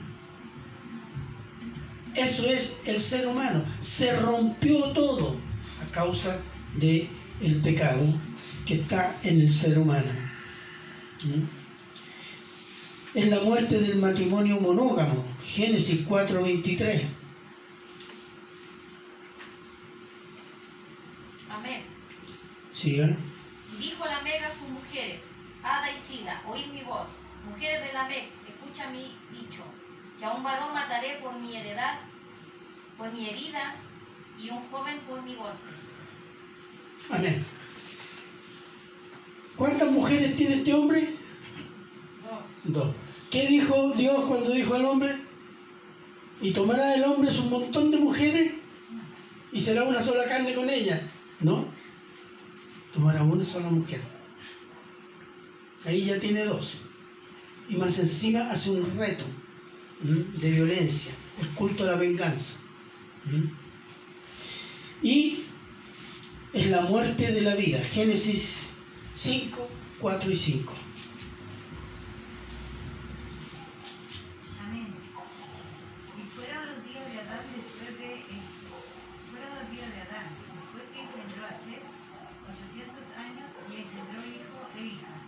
Eso 2.16 2.48
es 2.48 2.76
el 2.86 3.02
ser 3.02 3.28
humano. 3.28 3.64
Se 3.82 4.16
rompió 4.20 4.92
todo 4.92 5.36
a 5.82 5.92
causa 5.92 6.40
de 6.78 7.10
el 7.42 7.56
pecado 7.56 8.06
que 8.68 8.76
está 8.76 9.16
en 9.24 9.42
el 9.42 9.52
ser 9.52 9.80
humano. 9.80 10.12
¿Mm? 11.24 11.63
Es 13.14 13.28
la 13.28 13.40
muerte 13.42 13.80
del 13.80 13.98
matrimonio 13.98 14.60
monógamo. 14.60 15.24
Génesis 15.46 16.08
4:23. 16.08 17.04
Amén. 21.50 21.82
Sigan. 22.74 23.16
Dijo 23.80 24.06
Lamec 24.06 24.42
a 24.44 24.52
sus 24.52 24.68
mujeres, 24.70 25.26
Ada 25.64 25.92
y 25.92 25.98
Sila, 25.98 26.42
oíd 26.48 26.66
mi 26.74 26.82
voz. 26.82 27.08
Mujeres 27.48 27.86
de 27.86 27.94
Lamec, 27.94 28.24
escucha 28.48 28.90
mi 28.90 29.12
dicho, 29.32 29.64
que 30.18 30.26
a 30.26 30.32
un 30.32 30.44
varón 30.44 30.74
mataré 30.74 31.20
por 31.22 31.38
mi 31.40 31.56
heredad, 31.56 32.00
por 32.98 33.12
mi 33.14 33.30
herida, 33.30 33.76
y 34.42 34.50
un 34.50 34.62
joven 34.72 34.98
por 35.08 35.22
mi 35.22 35.36
golpe. 35.36 35.70
Amén. 37.12 37.46
¿Cuántas 39.56 39.92
mujeres 39.92 40.36
tiene 40.36 40.56
este 40.56 40.74
hombre? 40.74 41.23
Dos. 42.64 42.96
Dos. 43.06 43.28
¿Qué 43.32 43.48
dijo 43.48 43.94
Dios 43.96 44.26
cuando 44.26 44.52
dijo 44.52 44.74
al 44.74 44.86
hombre? 44.86 45.16
Y 46.42 46.52
tomará 46.52 46.96
el 46.96 47.04
hombre 47.04 47.32
su 47.32 47.44
montón 47.44 47.92
de 47.92 47.98
mujeres 47.98 48.54
y 49.52 49.60
será 49.60 49.84
una 49.84 50.02
sola 50.02 50.26
carne 50.26 50.54
con 50.54 50.70
ella. 50.70 51.02
No. 51.42 51.66
Tomará 52.94 53.24
una 53.24 53.46
sola 53.46 53.70
mujer. 53.70 54.02
Ahí 55.86 56.06
ya 56.06 56.20
tiene 56.20 56.46
dos. 56.46 56.80
y 57.70 57.76
más 57.76 57.98
encima 58.00 58.50
hace 58.52 58.72
un 58.72 58.98
reto 58.98 59.26
de 60.02 60.52
violencia, 60.52 61.12
el 61.42 61.48
culto 61.50 61.84
a 61.84 61.88
la 61.88 61.96
venganza. 61.96 62.58
Y 65.02 65.44
es 66.54 66.68
la 66.68 66.82
muerte 66.82 67.32
de 67.32 67.42
la 67.42 67.56
vida. 67.56 67.80
Génesis 67.80 68.68
5, 69.16 69.68
4 70.00 70.32
y 70.32 70.36
5. 70.36 70.74
Amén. 74.60 74.88
Y 76.20 76.24
fueron 76.36 76.66
los 76.68 76.80
días 76.84 77.06
de 77.12 77.20
Adán 77.20 77.46
después 77.56 77.92
de 78.00 78.14
esto. 78.16 78.76
Fueron 79.32 79.52
los 79.56 79.68
días 79.72 79.88
de 79.88 80.00
Adán, 80.04 80.28
después 80.62 80.84
que 80.92 81.00
engendró 81.00 81.44
a 81.48 81.54
Seth, 81.64 81.84
800 82.44 83.18
años 83.24 83.50
y 83.72 83.74
engendró 83.84 84.20
hijo 84.24 84.60
e 84.76 84.82
hijas. 85.00 85.24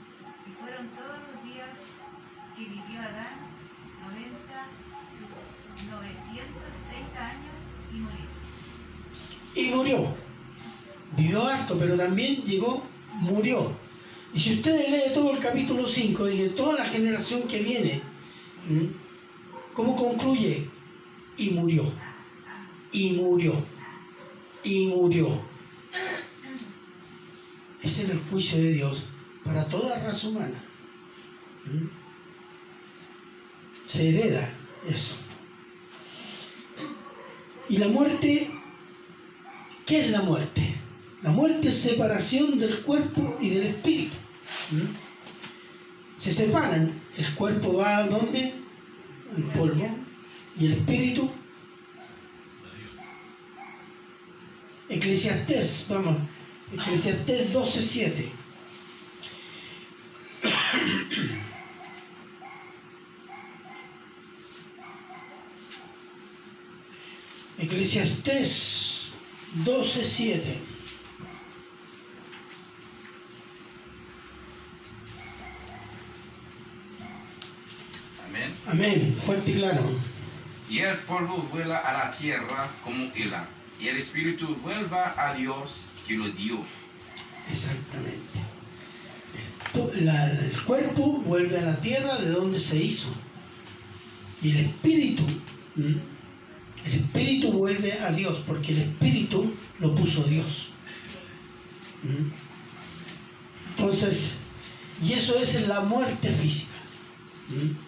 Y 0.46 0.52
fueron 0.60 0.88
todos 0.96 1.20
los 1.32 1.38
días 1.48 1.72
que 2.56 2.64
vivió 2.64 3.00
Adán, 3.02 3.40
90, 4.08 4.36
930 5.92 7.28
años 7.28 7.60
y 7.92 7.98
murió. 8.00 8.30
y 9.56 9.64
murió. 9.76 10.26
Vivió 11.18 11.48
harto, 11.48 11.78
pero 11.80 11.96
también 11.96 12.44
llegó, 12.44 12.84
murió. 13.22 13.72
Y 14.34 14.40
si 14.40 14.56
ustedes 14.56 14.90
leen 14.90 15.14
todo 15.14 15.32
el 15.32 15.35
capítulo 15.46 15.88
5 15.88 16.30
y 16.30 16.38
de 16.38 16.50
toda 16.50 16.80
la 16.80 16.86
generación 16.86 17.44
que 17.48 17.62
viene. 17.62 18.02
¿cómo 19.74 19.96
concluye? 19.96 20.68
Y 21.38 21.52
murió. 21.52 21.84
Y 22.92 23.12
murió. 23.14 23.54
Y 24.64 24.88
murió. 24.88 25.28
Ese 27.84 28.04
es 28.04 28.10
el 28.10 28.20
juicio 28.32 28.58
de 28.58 28.74
Dios 28.74 29.06
para 29.44 29.66
toda 29.66 30.00
raza 30.00 30.28
humana. 30.30 30.64
Se 33.88 34.10
hereda 34.10 34.50
eso. 34.88 35.14
Y 37.70 37.78
la 37.78 37.88
muerte 37.88 38.52
¿Qué 39.86 40.06
es 40.06 40.10
la 40.10 40.24
muerte? 40.24 40.74
La 41.22 41.30
muerte 41.30 41.70
es 41.70 41.78
separación 41.80 42.58
del 42.58 42.82
cuerpo 42.82 43.38
y 43.40 43.50
del 43.50 43.68
espíritu. 43.68 44.16
¿Mm? 44.72 45.05
Se 46.18 46.34
separan. 46.34 46.92
El 47.18 47.36
cuerpo 47.36 47.74
va 47.78 47.98
a 47.98 48.08
dónde? 48.08 48.54
Al 49.36 49.44
polvo. 49.58 49.88
Y 50.60 50.66
el 50.66 50.74
espíritu. 50.74 51.30
Eclesiastés, 54.90 55.86
vamos. 55.90 56.18
Eclesiastés 56.74 57.54
12.7. 57.54 58.30
Eclesiastés 67.58 69.12
12.7. 69.66 70.75
Amén. 78.75 79.17
Fuerte 79.25 79.51
y 79.51 79.55
claro. 79.55 79.84
Y 80.70 80.79
el 80.79 80.98
polvo 81.00 81.38
vuela 81.51 81.77
a 81.77 81.94
la 82.05 82.12
tierra 82.12 82.70
como 82.84 83.05
era, 83.15 83.48
y 83.79 83.88
el 83.88 83.98
espíritu 83.98 84.53
vuelva 84.63 85.13
a 85.17 85.34
Dios 85.34 85.91
que 86.08 86.15
lo 86.15 86.29
dio. 86.29 86.60
Exactamente. 87.50 88.15
La- 90.03 90.32
el 90.32 90.62
cuerpo 90.63 91.20
vuelve 91.25 91.58
a 91.58 91.62
la 91.62 91.75
tierra 91.77 92.17
de 92.17 92.32
donde 92.32 92.60
se 92.60 92.77
hizo. 92.77 93.13
Y 94.41 94.50
el 94.51 94.58
espíritu, 94.65 95.24
¿m? 95.77 95.96
el 96.86 96.94
espíritu 96.94 97.51
vuelve 97.51 97.94
a 97.94 98.12
Dios, 98.12 98.41
porque 98.46 98.72
el 98.74 98.79
espíritu 98.79 99.53
lo 99.79 99.96
puso 99.96 100.24
Dios. 100.24 100.70
¿m? 102.03 102.29
Entonces, 103.72 104.35
y 105.01 105.14
eso 105.14 105.38
es 105.38 105.68
la 105.68 105.81
muerte 105.81 106.29
física. 106.29 106.72
¿m? 107.51 107.85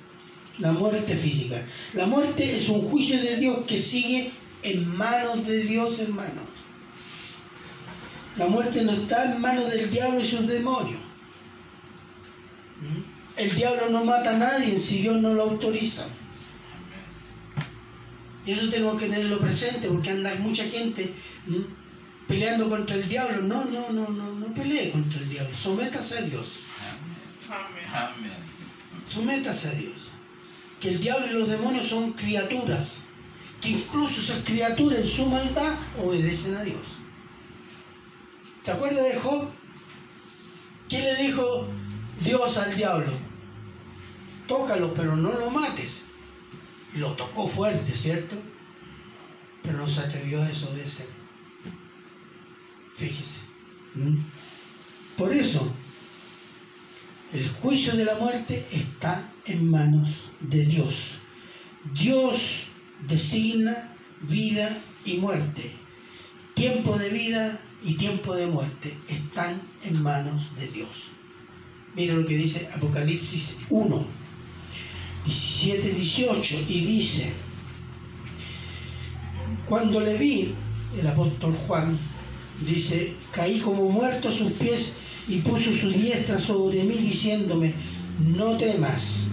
La 0.60 0.72
muerte 0.72 1.16
física. 1.16 1.64
La 1.94 2.06
muerte 2.08 2.58
es 2.58 2.70
un 2.70 2.82
juicio 2.90 3.22
de 3.22 3.38
Dios 3.38 3.60
que 3.68 3.78
sigue 3.78 4.32
en 4.64 4.98
manos 4.98 5.46
de 5.46 5.64
Dios, 5.64 6.00
hermanos. 6.00 6.46
La 8.38 8.48
muerte 8.48 8.84
no 8.84 8.92
está 8.92 9.32
en 9.32 9.42
manos 9.42 9.70
del 9.72 9.90
diablo 9.90 10.20
y 10.20 10.26
sus 10.26 10.48
demonios. 10.48 11.00
¿Mm? 12.82 13.40
El 13.40 13.56
diablo 13.56 13.90
no 13.90 14.04
mata 14.04 14.36
a 14.36 14.38
nadie 14.38 14.80
si 14.80 15.00
Dios 15.00 15.22
no 15.22 15.34
lo 15.34 15.44
autoriza. 15.44 16.06
Y 18.46 18.52
eso 18.52 18.70
tenemos 18.70 19.00
que 19.00 19.08
tenerlo 19.08 19.40
presente 19.40 19.88
porque 19.90 20.12
anda 20.12 20.34
mucha 20.36 20.64
gente 20.64 21.14
¿m? 21.48 21.66
peleando 22.28 22.70
contra 22.70 22.96
el 22.96 23.08
diablo. 23.10 23.42
No, 23.42 23.66
no, 23.66 23.90
no, 23.92 24.08
no, 24.10 24.32
no 24.34 24.46
pelee 24.54 24.92
contra 24.92 25.20
el 25.20 25.30
diablo. 25.30 25.56
Sométase 25.56 26.18
a 26.20 26.22
Dios. 26.22 26.48
Amén. 27.50 28.32
Sométase 29.06 29.68
a 29.68 29.72
Dios. 29.72 29.97
Que 30.80 30.90
el 30.90 31.00
diablo 31.00 31.28
y 31.28 31.34
los 31.34 31.50
demonios 31.50 31.88
son 31.88 32.14
criaturas. 32.14 33.04
Que 33.62 33.70
incluso 33.70 34.22
esas 34.22 34.44
criaturas 34.44 35.00
en 35.00 35.08
su 35.08 35.26
maldad 35.26 35.76
obedecen 36.04 36.56
a 36.56 36.64
Dios. 36.64 36.82
¿Te 38.64 38.72
acuerdas 38.72 39.04
de 39.06 39.20
Job? 39.20 39.48
¿Qué 40.90 41.00
le 41.00 41.16
dijo 41.16 41.68
Dios 42.22 42.58
al 42.58 42.76
diablo? 42.76 43.14
Tócalo, 44.48 44.94
pero 44.94 45.16
no 45.16 45.32
lo 45.32 45.50
mates. 45.50 46.04
Y 46.94 46.98
lo 47.00 47.14
tocó 47.14 47.48
fuerte, 47.48 47.94
¿cierto? 47.94 48.36
Pero 49.64 49.78
no 49.78 49.88
se 49.88 50.02
atrevió 50.02 50.42
a 50.42 50.48
desobedecer. 50.48 51.08
Fíjese. 52.96 53.40
¿Mm? 53.96 54.18
Por 55.18 55.34
eso, 55.34 55.72
el 57.34 57.50
juicio 57.50 57.96
de 57.96 58.06
la 58.06 58.16
muerte 58.16 58.68
está 58.72 59.24
en 59.48 59.70
manos 59.70 60.10
de 60.42 60.66
Dios. 60.66 60.96
Dios 61.98 62.66
designa 63.08 63.94
vida 64.22 64.78
y 65.06 65.18
muerte. 65.18 65.72
Tiempo 66.54 66.98
de 66.98 67.10
vida 67.10 67.60
y 67.84 67.94
tiempo 67.94 68.36
de 68.36 68.48
muerte 68.48 68.94
están 69.10 69.62
en 69.84 70.02
manos 70.02 70.44
de 70.60 70.68
Dios. 70.68 70.90
Mira 71.96 72.16
lo 72.16 72.26
que 72.26 72.38
dice 72.38 72.68
Apocalipsis 72.76 73.56
1, 73.70 74.06
17, 75.26 75.94
18, 75.94 76.56
y 76.70 76.82
dice, 76.82 77.32
cuando 79.68 80.00
le 80.00 80.18
vi, 80.18 80.54
el 81.00 81.08
apóstol 81.08 81.56
Juan 81.68 81.98
dice, 82.66 83.14
caí 83.32 83.60
como 83.60 83.90
muerto 83.90 84.30
a 84.30 84.32
sus 84.32 84.52
pies 84.54 84.94
y 85.28 85.40
puso 85.40 85.74
su 85.74 85.90
diestra 85.90 86.40
sobre 86.40 86.84
mí 86.84 86.96
diciéndome, 86.96 87.74
no 88.36 88.58
temas, 88.58 89.28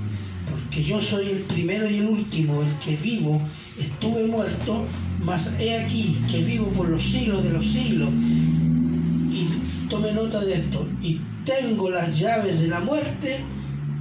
porque 0.54 0.84
yo 0.84 1.00
soy 1.00 1.28
el 1.28 1.38
primero 1.40 1.88
y 1.88 1.98
el 1.98 2.06
último, 2.06 2.62
el 2.62 2.78
que 2.78 2.96
vivo, 2.96 3.40
estuve 3.78 4.26
muerto, 4.26 4.86
mas 5.24 5.54
he 5.58 5.78
aquí 5.78 6.16
que 6.30 6.42
vivo 6.44 6.66
por 6.68 6.88
los 6.88 7.02
siglos 7.02 7.42
de 7.42 7.50
los 7.50 7.64
siglos. 7.64 8.10
Y 8.10 9.88
tome 9.88 10.12
nota 10.12 10.44
de 10.44 10.54
esto, 10.54 10.86
y 11.02 11.20
tengo 11.44 11.90
las 11.90 12.18
llaves 12.18 12.60
de 12.60 12.68
la 12.68 12.80
muerte 12.80 13.40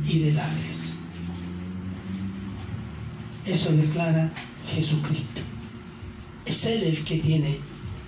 y 0.07 0.19
del 0.19 0.37
Hades. 0.37 0.97
Eso 3.45 3.71
declara 3.71 4.31
Jesucristo. 4.73 5.41
Es 6.45 6.65
Él 6.65 6.83
el 6.83 7.03
que 7.03 7.17
tiene 7.17 7.57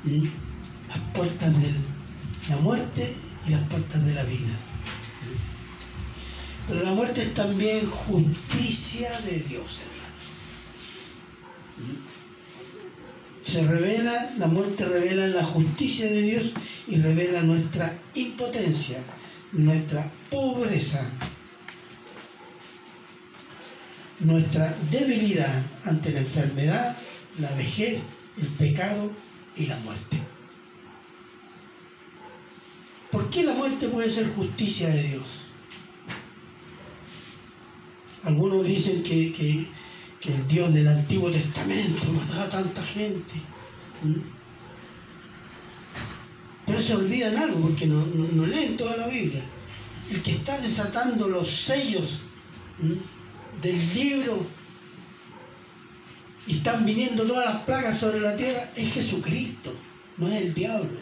las 0.05 0.99
puertas 1.13 1.51
de 1.61 1.73
la 2.49 2.57
muerte 2.61 3.13
y 3.47 3.51
las 3.51 3.67
puertas 3.67 4.05
de 4.05 4.13
la 4.13 4.23
vida. 4.23 4.74
Pero 6.67 6.83
la 6.83 6.91
muerte 6.91 7.21
es 7.21 7.33
también 7.33 7.85
justicia 7.85 9.19
de 9.21 9.39
Dios, 9.39 9.79
hermano. 9.81 10.05
Se 13.45 13.67
revela, 13.67 14.33
la 14.39 14.47
muerte 14.47 14.85
revela 14.85 15.27
la 15.27 15.43
justicia 15.43 16.07
de 16.07 16.21
Dios 16.23 16.43
y 16.87 16.95
revela 16.95 17.41
nuestra 17.43 17.95
impotencia, 18.15 18.97
nuestra 19.51 20.11
pobreza, 20.31 21.03
nuestra 24.21 24.75
debilidad 24.89 25.61
ante 25.85 26.09
la 26.11 26.21
enfermedad, 26.21 26.97
la 27.39 27.51
vejez, 27.51 27.99
el 28.41 28.47
pecado 28.47 29.11
y 29.55 29.67
la 29.67 29.77
muerte. 29.79 30.19
¿Por 33.11 33.29
qué 33.29 33.43
la 33.43 33.53
muerte 33.53 33.87
puede 33.87 34.09
ser 34.09 34.27
justicia 34.33 34.89
de 34.89 35.03
Dios? 35.03 35.44
Algunos 38.25 38.65
dicen 38.65 39.03
que, 39.03 39.31
que- 39.33 39.67
el 40.25 40.47
Dios 40.47 40.73
del 40.73 40.87
Antiguo 40.87 41.29
Testamento 41.29 42.07
mataba 42.11 42.45
a 42.45 42.49
tanta 42.49 42.81
gente. 42.81 43.33
Pero 46.65 46.81
se 46.81 46.95
olvidan 46.95 47.37
algo 47.37 47.59
porque 47.59 47.85
no, 47.85 48.03
no- 48.33 48.45
leen 48.47 48.75
toda 48.75 48.97
la 48.97 49.07
Biblia. 49.07 49.43
El 50.11 50.23
que 50.23 50.31
está 50.31 50.59
desatando 50.59 51.27
los 51.27 51.47
sellos 51.47 52.21
del 53.61 53.93
libro 53.93 54.47
y 56.47 56.53
están 56.57 56.83
viniendo 56.85 57.23
todas 57.23 57.45
las 57.53 57.61
plagas 57.63 57.99
sobre 57.99 58.19
la 58.19 58.35
tierra, 58.35 58.67
es 58.75 58.91
Jesucristo, 58.93 59.73
no 60.17 60.27
es 60.27 60.41
el 60.41 60.53
diablo. 60.55 60.97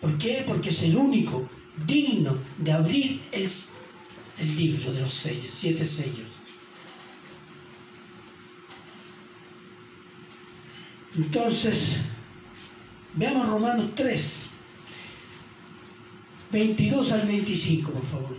¿Por 0.00 0.18
qué? 0.18 0.42
Porque 0.46 0.70
es 0.70 0.82
el 0.82 0.96
único 0.96 1.48
digno 1.86 2.36
de 2.58 2.72
abrir 2.72 3.22
el, 3.32 3.50
el 4.38 4.56
libro 4.56 4.92
de 4.92 5.00
los 5.02 5.12
sellos, 5.14 5.50
siete 5.50 5.86
sellos. 5.86 6.28
Entonces, 11.16 11.96
veamos 13.14 13.48
Romanos 13.48 13.90
3, 13.94 14.46
22 16.52 17.12
al 17.12 17.26
25, 17.26 17.90
por 17.90 18.04
favor. 18.04 18.36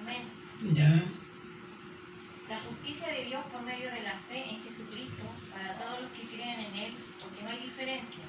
Amén. 0.00 0.22
Ya, 0.74 1.02
La 2.48 2.60
justicia 2.60 3.08
de 3.08 3.24
Dios 3.24 3.44
por 3.52 3.62
medio 3.62 3.90
de 3.90 4.02
la 4.02 4.18
fe 4.28 4.50
en 4.50 4.62
Jesucristo 4.62 5.24
para 5.52 5.74
todos 5.78 6.02
los 6.02 6.10
que 6.12 6.26
creen 6.34 6.60
en 6.60 6.74
Él, 6.74 6.92
porque 7.20 7.42
no 7.42 7.50
hay 7.50 7.58
diferencia, 7.58 8.24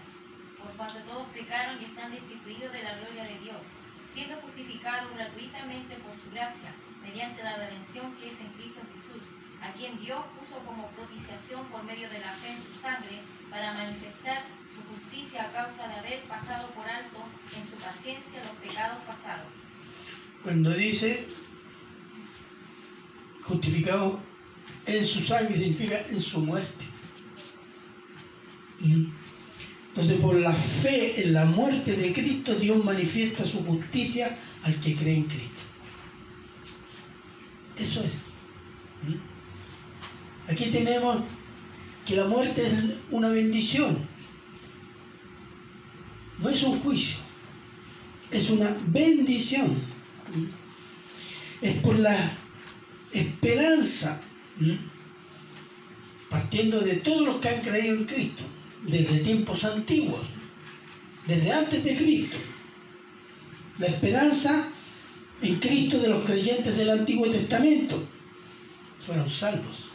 por 0.58 0.72
cuanto 0.78 1.00
todos 1.04 1.28
pecaron 1.30 1.82
y 1.82 1.86
están 1.86 2.12
destituidos 2.12 2.72
de 2.72 2.84
la 2.84 2.96
gloria 2.98 3.24
de 3.24 3.40
Dios, 3.40 3.62
siendo 4.08 4.36
justificados 4.38 5.14
gratuitamente 5.16 5.96
por 5.98 6.16
su 6.16 6.30
gracia, 6.32 6.72
mediante 7.02 7.44
la 7.44 7.58
redención 7.58 8.16
que 8.16 8.30
es 8.30 8.40
en 8.40 8.52
Cristo 8.54 8.82
Jesús, 8.94 9.24
a 9.62 9.72
quien 9.74 10.00
Dios 10.00 10.24
puso 10.40 10.60
como 10.66 10.88
propiciación 10.90 11.66
por 11.68 11.84
medio 11.84 12.10
de 12.10 12.20
la 12.20 12.32
fe 12.40 12.52
en 12.54 12.64
su 12.64 12.80
sangre, 12.80 13.22
para 13.50 13.74
manifestar 13.74 14.44
su 14.74 14.82
justicia 15.16 15.44
a 15.44 15.52
causa 15.52 15.88
de 15.88 15.96
haber 15.96 16.20
pasado 16.24 16.68
por 16.72 16.88
alto 16.88 17.20
en 17.56 17.64
su 17.70 17.86
paciencia 17.86 18.40
los 18.40 18.52
pecados 18.68 18.98
pasados. 19.08 19.48
cuando 20.44 20.72
dice 20.74 21.26
justificado 23.44 24.20
en 24.86 25.06
su 25.06 25.22
sangre 25.22 25.58
significa 25.58 26.02
en 26.08 26.22
su 26.22 26.40
muerte. 26.40 26.86
¿Mm? 28.80 29.06
Entonces, 29.90 30.20
por 30.20 30.36
la 30.36 30.54
fe 30.54 31.24
en 31.24 31.34
la 31.34 31.46
muerte 31.46 31.96
de 31.96 32.12
Cristo, 32.12 32.56
Dios 32.56 32.84
manifiesta 32.84 33.46
su 33.46 33.64
justicia 33.64 34.36
al 34.64 34.80
que 34.82 34.96
cree 34.96 35.16
en 35.16 35.24
Cristo. 35.24 35.64
Eso 37.78 38.04
es. 38.04 38.16
¿Mm? 39.08 40.52
Aquí 40.52 40.66
tenemos 40.66 41.24
que 42.06 42.16
la 42.16 42.26
muerte 42.26 42.68
es 42.68 42.74
una 43.12 43.30
bendición. 43.30 44.15
No 46.40 46.50
es 46.50 46.64
un 46.64 46.80
juicio, 46.80 47.18
es 48.32 48.50
una 48.50 48.76
bendición. 48.88 49.76
Es 51.62 51.76
por 51.78 51.98
la 51.98 52.32
esperanza, 53.14 54.20
partiendo 56.30 56.82
de 56.82 56.96
todos 56.96 57.26
los 57.26 57.38
que 57.38 57.50
han 57.50 57.62
creído 57.62 57.96
en 57.96 58.06
Cristo, 58.06 58.44
desde 58.86 59.20
tiempos 59.20 59.64
antiguos, 59.64 60.28
desde 61.26 61.52
antes 61.52 61.84
de 61.84 61.96
Cristo. 61.96 62.38
La 63.80 63.88
esperanza 63.88 64.68
en 65.42 65.56
Cristo 65.60 66.00
de 66.00 66.10
los 66.10 66.26
creyentes 66.26 66.78
del 66.78 66.90
Antiguo 66.90 67.30
Testamento 67.30 68.04
fueron 69.06 69.30
salvos, 69.30 69.90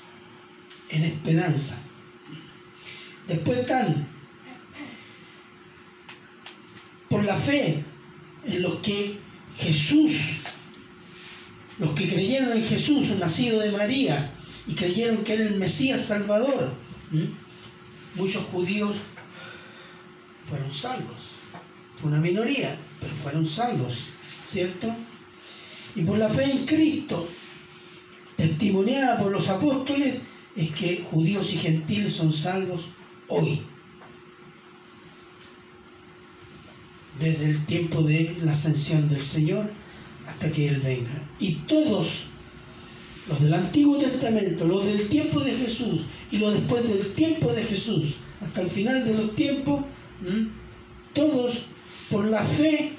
en 0.89 1.05
esperanza. 1.05 1.79
Después 3.27 3.59
están 3.59 4.07
por 7.09 7.20
la 7.31 7.37
fe 7.37 7.85
en 8.45 8.63
los 8.63 8.77
que 8.81 9.19
Jesús 9.57 10.13
los 11.81 11.95
que 11.95 12.11
creyeron 12.11 12.53
en 12.53 12.63
Jesús, 12.63 13.09
nacido 13.19 13.59
de 13.59 13.73
María, 13.73 14.31
y 14.67 14.75
creyeron 14.75 15.25
que 15.25 15.33
era 15.33 15.45
el 15.45 15.57
Mesías 15.57 16.03
Salvador, 16.03 16.73
muchos 18.15 18.45
judíos 18.53 18.97
fueron 20.45 20.71
salvos. 20.71 21.17
Fue 21.97 22.11
una 22.11 22.21
minoría, 22.21 22.77
pero 23.01 23.15
fueron 23.15 23.47
salvos, 23.47 23.99
¿cierto? 24.47 24.95
Y 25.97 26.03
por 26.03 26.19
la 26.19 26.29
fe 26.29 26.51
en 26.51 26.67
Cristo, 26.67 27.27
testimoniada 28.37 29.19
por 29.19 29.33
los 29.33 29.49
apóstoles, 29.49 30.21
es 30.55 30.71
que 30.73 31.07
judíos 31.11 31.51
y 31.55 31.57
gentiles 31.57 32.13
son 32.13 32.33
salvos 32.33 32.83
hoy. 33.29 33.63
Desde 37.21 37.51
el 37.51 37.67
tiempo 37.67 38.03
de 38.03 38.35
la 38.43 38.53
ascensión 38.53 39.09
del 39.09 39.23
Señor 39.23 39.71
hasta 40.27 40.51
que 40.51 40.69
Él 40.69 40.81
venga. 40.81 41.23
Y 41.39 41.57
todos, 41.67 42.25
los 43.29 43.41
del 43.43 43.55
Antiguo 43.55 43.99
Testamento, 43.99 44.67
los 44.67 44.85
del 44.87 45.09
tiempo 45.09 45.41
de 45.41 45.53
Jesús 45.53 46.03
y 46.31 46.39
los 46.39 46.55
después 46.55 46.83
del 46.89 47.13
tiempo 47.15 47.53
de 47.53 47.65
Jesús, 47.65 48.15
hasta 48.41 48.63
el 48.63 48.71
final 48.71 49.05
de 49.05 49.15
los 49.15 49.35
tiempos, 49.35 49.85
todos 51.13 51.59
por 52.11 52.25
la 52.25 52.43
fe 52.43 52.93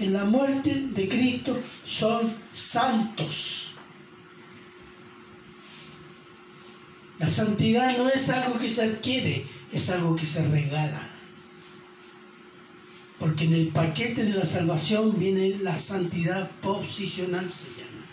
en 0.00 0.12
la 0.12 0.24
muerte 0.24 0.88
de 0.94 1.08
Cristo 1.08 1.58
son 1.84 2.32
santos. 2.52 3.74
La 7.18 7.28
santidad 7.28 7.96
no 7.96 8.08
es 8.08 8.28
algo 8.28 8.58
que 8.58 8.68
se 8.68 8.82
adquiere, 8.82 9.44
es 9.72 9.88
algo 9.90 10.16
que 10.16 10.26
se 10.26 10.46
regala. 10.48 11.15
Porque 13.18 13.44
en 13.44 13.54
el 13.54 13.68
paquete 13.68 14.24
de 14.24 14.34
la 14.34 14.44
salvación 14.44 15.18
viene 15.18 15.56
la 15.62 15.78
santidad 15.78 16.50
posicional, 16.60 17.50
se 17.50 17.64
llama. 17.70 18.04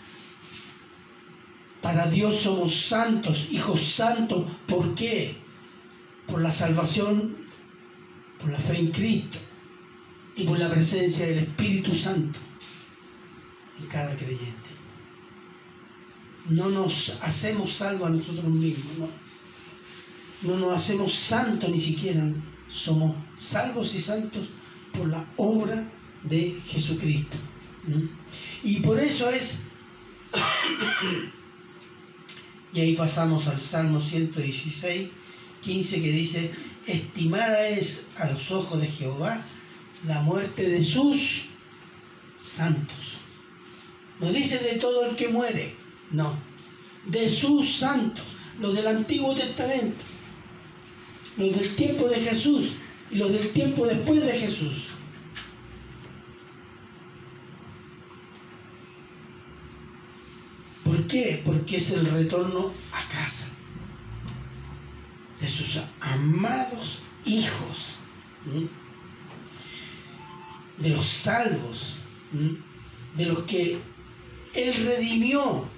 Para 1.82 2.06
Dios 2.06 2.36
somos 2.36 2.74
santos, 2.74 3.48
hijos 3.50 3.82
santos. 3.82 4.50
¿Por 4.66 4.94
qué? 4.94 5.36
Por 6.26 6.40
la 6.40 6.50
salvación, 6.50 7.36
por 8.40 8.50
la 8.50 8.58
fe 8.58 8.78
en 8.78 8.90
Cristo 8.90 9.38
y 10.36 10.44
por 10.44 10.58
la 10.58 10.70
presencia 10.70 11.26
del 11.26 11.40
Espíritu 11.40 11.94
Santo 11.94 12.38
en 13.78 13.86
cada 13.88 14.16
creyente. 14.16 14.70
No 16.48 16.70
nos 16.70 17.18
hacemos 17.20 17.74
salvos 17.74 18.08
a 18.08 18.12
nosotros 18.12 18.44
mismos, 18.46 18.98
no. 18.98 19.08
No 20.42 20.58
nos 20.58 20.76
hacemos 20.76 21.14
santos 21.14 21.70
ni 21.70 21.80
siquiera. 21.80 22.22
Somos 22.70 23.14
salvos 23.36 23.94
y 23.94 24.00
santos 24.00 24.48
por 24.96 25.08
la 25.08 25.24
obra 25.36 25.84
de 26.22 26.60
Jesucristo. 26.66 27.36
Y 28.62 28.80
por 28.80 28.98
eso 28.98 29.28
es, 29.30 29.58
y 32.72 32.80
ahí 32.80 32.96
pasamos 32.96 33.46
al 33.46 33.60
Salmo 33.60 34.00
116, 34.00 35.08
15 35.62 36.02
que 36.02 36.12
dice, 36.12 36.50
estimada 36.86 37.68
es 37.68 38.06
a 38.18 38.30
los 38.30 38.50
ojos 38.50 38.80
de 38.80 38.88
Jehová 38.88 39.40
la 40.06 40.20
muerte 40.22 40.68
de 40.68 40.82
sus 40.82 41.46
santos. 42.40 43.18
No 44.20 44.32
dice 44.32 44.58
de 44.58 44.78
todo 44.78 45.06
el 45.06 45.16
que 45.16 45.28
muere, 45.28 45.74
no, 46.12 46.32
de 47.06 47.28
sus 47.28 47.76
santos, 47.76 48.24
los 48.60 48.74
del 48.74 48.86
Antiguo 48.86 49.34
Testamento, 49.34 50.02
los 51.36 51.58
del 51.58 51.74
tiempo 51.74 52.08
de 52.08 52.20
Jesús 52.20 52.72
y 53.14 53.16
los 53.16 53.32
del 53.32 53.52
tiempo 53.52 53.86
después 53.86 54.20
de 54.20 54.32
Jesús. 54.32 54.88
¿Por 60.82 61.06
qué? 61.06 61.40
Porque 61.44 61.76
es 61.76 61.92
el 61.92 62.06
retorno 62.06 62.70
a 62.92 63.08
casa 63.08 63.46
de 65.40 65.48
sus 65.48 65.80
amados 66.00 67.02
hijos, 67.24 67.94
de 70.78 70.90
los 70.90 71.06
salvos, 71.06 71.94
de 73.16 73.26
los 73.26 73.44
que 73.44 73.78
Él 74.54 74.74
redimió. 74.86 75.68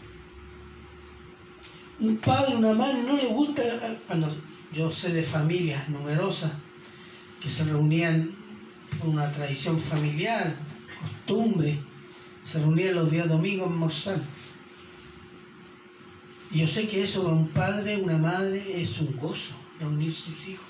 Un 2.01 2.17
padre, 2.17 2.57
una 2.57 2.73
madre, 2.73 3.03
no 3.03 3.15
le 3.17 3.27
gusta, 3.27 3.63
cuando 4.07 4.35
yo 4.73 4.91
sé 4.91 5.13
de 5.13 5.23
familias 5.23 5.87
numerosas 5.91 6.53
que 7.43 7.51
se 7.51 7.65
reunían 7.65 8.31
por 8.99 9.09
una 9.09 9.31
tradición 9.33 9.79
familiar, 9.79 10.55
costumbre, 11.01 11.81
se 12.45 12.59
reunían 12.59 12.95
los 12.95 13.11
días 13.11 13.29
domingos 13.29 13.69
a 13.69 13.73
almorzar. 13.73 14.21
Y 16.51 16.61
yo 16.61 16.67
sé 16.67 16.87
que 16.89 17.03
eso 17.03 17.25
para 17.25 17.35
un 17.35 17.49
padre, 17.49 18.01
una 18.01 18.19
madre, 18.19 18.81
es 18.81 18.99
un 19.01 19.17
gozo, 19.17 19.55
reunir 19.81 20.15
sus 20.15 20.49
hijos. 20.49 20.67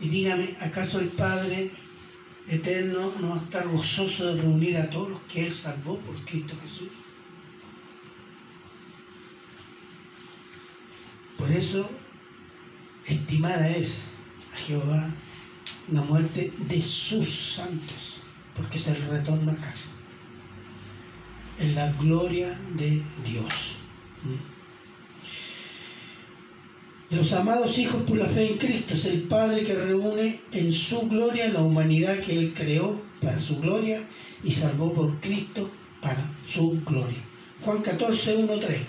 Y 0.00 0.08
dígame, 0.08 0.56
¿acaso 0.60 1.00
el 1.00 1.08
Padre 1.08 1.70
eterno 2.48 3.12
no 3.20 3.30
va 3.30 3.36
a 3.36 3.44
estar 3.44 3.66
gozoso 3.66 4.26
de 4.26 4.42
reunir 4.42 4.76
a 4.76 4.90
todos 4.90 5.08
los 5.08 5.22
que 5.22 5.46
Él 5.46 5.54
salvó 5.54 5.98
por 5.98 6.14
Cristo 6.26 6.54
Jesús? 6.62 6.88
Por 11.38 11.50
eso, 11.50 11.88
estimada 13.08 13.68
es 13.68 14.02
a 14.54 14.58
Jehová 14.58 15.08
la 15.92 16.02
muerte 16.02 16.52
de 16.68 16.82
sus 16.82 17.54
santos, 17.54 18.20
porque 18.56 18.78
es 18.78 18.88
el 18.88 18.96
retorno 19.08 19.52
a 19.52 19.56
casa, 19.56 19.90
en 21.58 21.74
la 21.74 21.92
gloria 21.92 22.56
de 22.76 23.02
Dios. 23.24 23.76
De 27.10 27.16
los 27.16 27.32
amados 27.32 27.78
hijos 27.78 28.02
por 28.02 28.16
la 28.16 28.26
fe 28.26 28.50
en 28.50 28.58
Cristo 28.58 28.94
es 28.94 29.04
el 29.04 29.22
Padre 29.22 29.62
que 29.62 29.74
reúne 29.74 30.40
en 30.50 30.72
su 30.72 31.02
gloria 31.02 31.48
la 31.52 31.60
humanidad 31.60 32.18
que 32.20 32.36
Él 32.36 32.52
creó 32.52 33.00
para 33.22 33.38
su 33.38 33.60
gloria 33.60 34.02
y 34.42 34.50
salvó 34.50 34.92
por 34.92 35.20
Cristo 35.20 35.70
para 36.00 36.28
su 36.48 36.80
gloria. 36.84 37.18
Juan 37.64 37.80
14, 37.82 38.36
1, 38.36 38.58
3. 38.58 38.80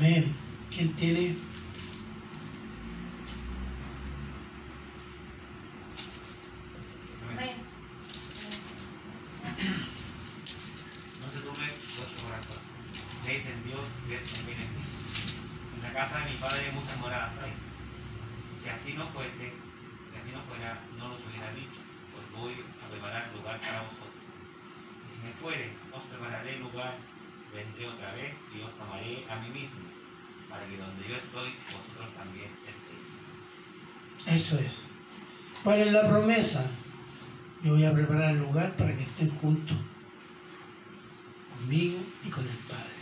Amén. 0.00 0.34
¿Quién 0.74 0.92
tiene? 0.94 1.36
Amén. 7.30 7.50
No 11.20 11.30
se 11.30 11.38
turbe 11.40 11.66
vuestro 11.98 12.24
corazón. 12.24 12.56
Creéis 13.22 13.46
en 13.46 13.62
Dios, 13.64 13.84
creed 14.06 14.24
también 14.34 14.58
en 14.60 14.70
mí. 14.74 14.82
En 15.76 15.82
la 15.82 15.92
casa 15.92 16.18
de 16.20 16.30
mi 16.30 16.36
padre 16.36 16.72
muchas 16.72 16.98
moradas 16.98 17.32
hay. 17.42 17.52
Si 18.62 18.68
así 18.68 18.92
no 18.94 19.06
fuese, 19.08 19.52
si 19.52 20.14
así 20.20 20.32
no 20.32 20.42
fuera, 20.44 20.80
no 20.98 21.08
los 21.08 21.20
hubiera 21.24 21.52
dicho, 21.52 21.80
pues 22.12 22.24
voy 22.36 22.52
a 22.52 22.90
preparar 22.90 23.24
lugar 23.32 23.60
para 23.60 23.82
vosotros. 23.82 24.20
Y 25.04 25.12
si 25.12 25.20
me 25.24 25.32
fuere, 25.32 25.70
os 25.92 26.02
prepararé 26.04 26.58
lugar, 26.58 26.96
vendré 27.54 27.88
otra 27.88 28.12
vez 28.14 28.36
y 28.56 28.60
os 28.62 28.72
tomaré 28.76 29.24
a 29.28 29.36
mí 29.40 29.48
mismo, 29.60 29.84
para 30.48 30.66
que 30.66 30.76
donde 30.76 31.08
yo 31.08 31.16
estoy, 31.16 31.56
vosotros 31.72 32.08
también 32.16 32.50
estéis. 32.68 33.06
Eso 34.28 34.58
es. 34.58 34.72
¿Cuál 35.64 35.80
es 35.80 35.92
la 35.92 36.08
promesa? 36.08 36.68
Yo 37.62 37.72
voy 37.72 37.84
a 37.84 37.92
preparar 37.92 38.30
el 38.30 38.40
lugar 38.40 38.76
para 38.76 38.96
que 38.96 39.02
estén 39.02 39.30
juntos 39.38 39.76
conmigo 41.56 41.98
y 42.24 42.30
con 42.30 42.44
el 42.44 42.56
Padre. 42.68 42.99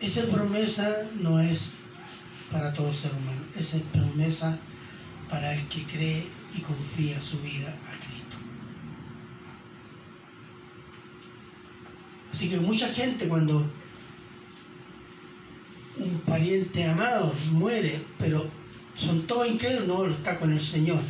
Esa 0.00 0.26
promesa 0.26 1.08
no 1.20 1.40
es 1.40 1.68
para 2.50 2.72
todo 2.72 2.92
ser 2.92 3.10
humano, 3.12 3.42
esa 3.56 3.78
es 3.78 3.82
promesa 3.84 4.58
para 5.28 5.54
el 5.54 5.66
que 5.68 5.84
cree 5.84 6.26
y 6.56 6.60
confía 6.60 7.20
su 7.20 7.40
vida 7.40 7.68
a 7.70 8.06
Cristo. 8.06 8.36
Así 12.32 12.48
que 12.48 12.60
mucha 12.60 12.88
gente 12.88 13.28
cuando 13.28 13.66
un 15.96 16.20
pariente 16.26 16.86
amado 16.86 17.32
muere, 17.52 18.02
pero 18.18 18.46
son 18.96 19.22
todos 19.26 19.48
incrédulos, 19.48 19.88
no, 19.88 20.06
está 20.14 20.38
con 20.38 20.52
el 20.52 20.60
Señor. 20.60 21.00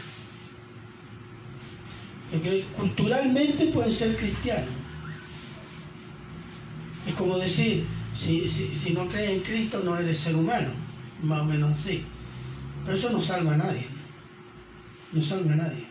Yo 2.33 2.41
creo 2.41 2.53
que 2.53 2.67
culturalmente 2.77 3.67
pueden 3.67 3.93
ser 3.93 4.17
cristianos. 4.17 4.71
Es 7.07 7.15
como 7.15 7.39
decir, 7.39 7.87
si, 8.17 8.49
si, 8.49 8.75
si 8.75 8.93
no 8.93 9.09
crees 9.09 9.31
en 9.31 9.41
Cristo 9.41 9.83
no 9.85 9.97
eres 9.97 10.19
ser 10.19 10.37
humano, 10.37 10.71
más 11.23 11.43
o 11.43 11.45
menos 11.45 11.73
así. 11.73 12.05
Pero 12.85 12.97
eso 12.97 13.11
no 13.11 13.21
salva 13.21 13.55
a 13.55 13.57
nadie. 13.57 13.87
No 15.13 15.23
salva 15.23 15.53
a 15.53 15.57
nadie. 15.57 15.87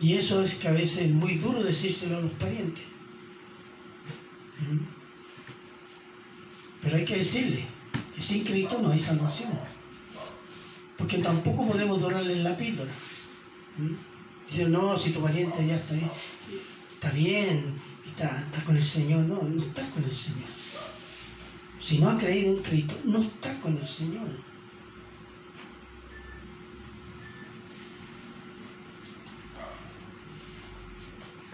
Y 0.00 0.14
eso 0.14 0.42
es 0.42 0.54
que 0.54 0.68
a 0.68 0.72
veces 0.72 1.06
es 1.06 1.10
muy 1.10 1.36
duro 1.36 1.62
decírselo 1.62 2.18
a 2.18 2.20
los 2.20 2.32
parientes. 2.32 2.84
¿Mm? 4.60 4.84
Pero 6.82 6.96
hay 6.96 7.04
que 7.04 7.16
decirle 7.16 7.64
que 8.14 8.22
sin 8.22 8.44
Cristo 8.44 8.78
no 8.80 8.90
hay 8.90 9.00
salvación. 9.00 9.50
Porque 10.98 11.18
tampoco 11.18 11.66
podemos 11.66 12.00
dorarle 12.00 12.34
en 12.34 12.44
la 12.44 12.56
píldora. 12.56 12.92
¿Mm? 13.78 14.50
Dicen, 14.50 14.70
no, 14.70 14.96
si 14.96 15.10
tu 15.10 15.20
pariente 15.20 15.66
ya 15.66 15.76
está 15.76 15.94
bien, 15.94 16.10
está 16.94 17.10
bien, 17.10 17.80
está, 18.16 18.64
con 18.64 18.76
el 18.76 18.84
Señor. 18.84 19.20
No, 19.24 19.42
no 19.42 19.62
está 19.62 19.88
con 19.90 20.04
el 20.04 20.12
Señor. 20.12 20.48
Si 21.80 21.98
no 21.98 22.08
ha 22.08 22.18
creído 22.18 22.56
en 22.56 22.62
Cristo, 22.62 22.94
no 23.04 23.22
está 23.22 23.60
con 23.60 23.76
el 23.76 23.86
Señor. 23.86 24.28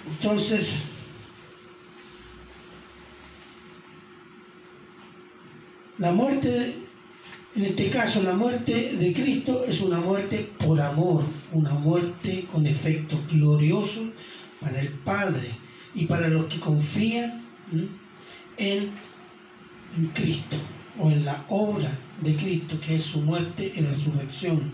Entonces, 0.08 0.74
la 5.98 6.12
muerte, 6.12 6.76
en 7.56 7.64
este 7.64 7.90
caso 7.90 8.22
la 8.22 8.34
muerte 8.34 8.96
de 8.96 9.12
Cristo 9.12 9.64
es 9.66 9.80
una 9.80 10.00
muerte 10.00 10.50
por 10.58 10.80
amor, 10.80 11.24
una 11.52 11.70
muerte 11.70 12.46
con 12.52 12.66
efectos 12.66 13.20
gloriosos 13.28 14.08
para 14.60 14.80
el 14.80 14.90
Padre 14.90 15.61
y 15.94 16.06
para 16.06 16.28
los 16.28 16.46
que 16.46 16.60
confían 16.60 17.42
en, 18.56 18.90
en 19.96 20.06
Cristo 20.08 20.56
o 20.98 21.10
en 21.10 21.24
la 21.24 21.44
obra 21.48 21.90
de 22.20 22.36
Cristo, 22.36 22.78
que 22.80 22.96
es 22.96 23.04
su 23.04 23.20
muerte 23.20 23.72
y 23.74 23.80
resurrección. 23.80 24.72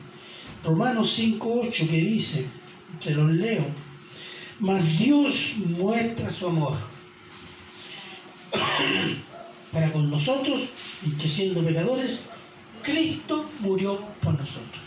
Romanos 0.64 1.18
5.8 1.18 1.88
que 1.88 2.00
dice, 2.00 2.46
se 3.00 3.12
los 3.12 3.30
leo, 3.30 3.64
mas 4.60 4.98
Dios 4.98 5.54
muestra 5.78 6.32
su 6.32 6.48
amor 6.48 6.76
para 9.72 9.92
con 9.92 10.10
nosotros, 10.10 10.62
que 11.20 11.28
siendo 11.28 11.62
pecadores, 11.62 12.20
Cristo 12.82 13.48
murió 13.60 14.00
por 14.22 14.32
nosotros. 14.32 14.82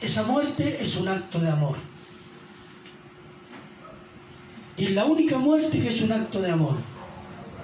Esa 0.00 0.24
muerte 0.24 0.78
es 0.80 0.96
un 0.96 1.06
acto 1.08 1.38
de 1.38 1.50
amor. 1.50 1.76
Y 4.76 4.84
es 4.86 4.90
la 4.92 5.04
única 5.04 5.38
muerte 5.38 5.80
que 5.80 5.88
es 5.88 6.00
un 6.00 6.12
acto 6.12 6.40
de 6.40 6.50
amor. 6.50 6.76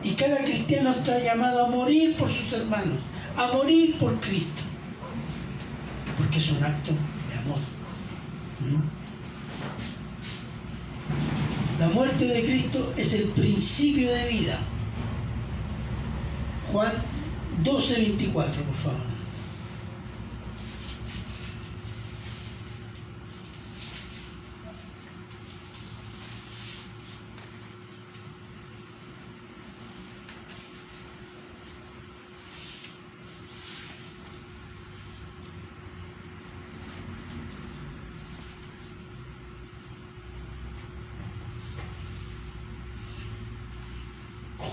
Y 0.03 0.12
cada 0.12 0.38
cristiano 0.38 0.90
está 0.90 1.18
llamado 1.18 1.66
a 1.66 1.71
morir 1.71 2.16
por 2.16 2.31
sus 2.31 2.53
hermanos, 2.53 2.99
a 3.37 3.53
morir 3.53 3.97
por 3.99 4.21
Cristo. 4.21 4.62
Porque 6.16 6.38
es 6.38 6.51
un 6.51 6.62
acto 6.62 6.92
de 6.92 7.38
amor. 7.38 7.59
¿Mm? 8.61 8.99
La 11.81 11.88
muerte 11.88 12.25
de 12.25 12.44
Cristo 12.44 12.92
es 12.97 13.12
el 13.14 13.25
principio 13.29 14.12
de 14.12 14.29
vida. 14.29 14.59
Juan 16.73 16.92
12, 17.62 17.94
24, 17.94 18.62
por 18.62 18.75
favor. 18.75 19.17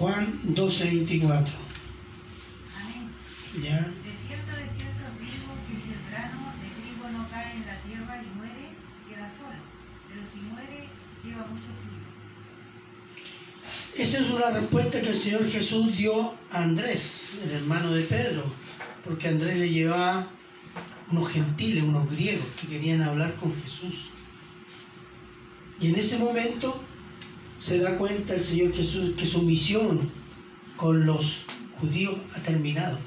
Juan 0.06 0.39
12, 0.44 0.86
24. 0.86 1.54
Amén. 2.78 3.10
¿Ya? 3.56 3.78
De 3.82 4.13
cierto, 4.13 4.52
de 4.54 4.70
cierto 4.70 5.02
os 5.10 5.18
digo 5.18 5.50
que 5.65 5.74
si 5.82 5.89
el 5.94 6.02
grano 6.12 6.54
de 6.62 6.70
trigo 6.78 7.10
no 7.10 7.28
cae 7.32 7.54
en 7.54 7.65
la 7.65 7.78
tierra 7.82 8.22
y 8.22 8.38
muere, 8.38 8.70
queda 9.10 9.28
solo. 9.28 9.58
Pero 10.08 10.22
si 10.24 10.41
muere, 10.41 10.89
lleva 11.24 11.48
mucho 11.48 11.72
fruto. 11.74 12.06
Esa 13.98 14.20
es 14.20 14.30
una 14.30 14.52
respuesta 14.52 15.02
que 15.02 15.10
el 15.10 15.15
Señor 15.15 15.50
Jesús 15.50 15.98
dio 15.98 16.36
a 16.52 16.62
Andrés, 16.62 17.39
el 17.44 17.52
hermano 17.54 17.91
de 17.91 18.04
Pedro, 18.04 18.44
porque 19.04 19.30
Andrés 19.30 19.58
le 19.58 19.72
llevaba 19.72 20.28
unos 21.10 21.32
gentiles, 21.32 21.84
unos 21.84 22.12
griegos 22.12 22.46
que 22.62 22.68
querían 22.68 23.02
hablar 23.02 23.34
con 23.38 23.60
Jesús. 23.63 24.10
Y 25.82 25.88
en 25.88 25.96
ese 25.96 26.20
momento 26.20 26.85
se 27.65 27.80
da 27.80 27.97
cuenta 27.97 28.36
el 28.36 28.43
Señor 28.43 28.75
Jesús 28.75 29.13
que 29.17 29.25
su 29.25 29.41
misión 29.41 29.99
con 30.78 31.04
los 31.04 31.45
judíos 31.80 32.15
ha 32.36 32.39
terminado. 32.41 32.99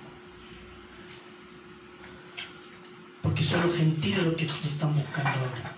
Porque 3.23 3.45
son 3.45 3.65
los 3.65 3.77
gentiles 3.77 4.25
los 4.25 4.35
que 4.35 4.47
están 4.47 4.97
buscando 4.97 5.31
ahora. 5.31 5.77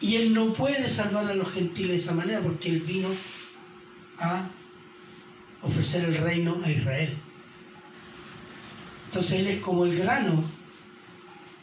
Y 0.00 0.16
Él 0.16 0.34
no 0.34 0.52
puede 0.54 0.88
salvar 0.88 1.30
a 1.30 1.34
los 1.34 1.52
gentiles 1.52 1.90
de 1.92 1.96
esa 1.98 2.14
manera 2.14 2.40
porque 2.40 2.68
Él 2.70 2.80
vino 2.80 3.08
a 4.18 4.48
ofrecer 5.62 6.06
el 6.06 6.16
reino 6.16 6.58
a 6.64 6.68
Israel. 6.68 7.16
Entonces 9.06 9.38
Él 9.38 9.46
es 9.46 9.60
como 9.60 9.84
el 9.84 9.96
grano 9.96 10.42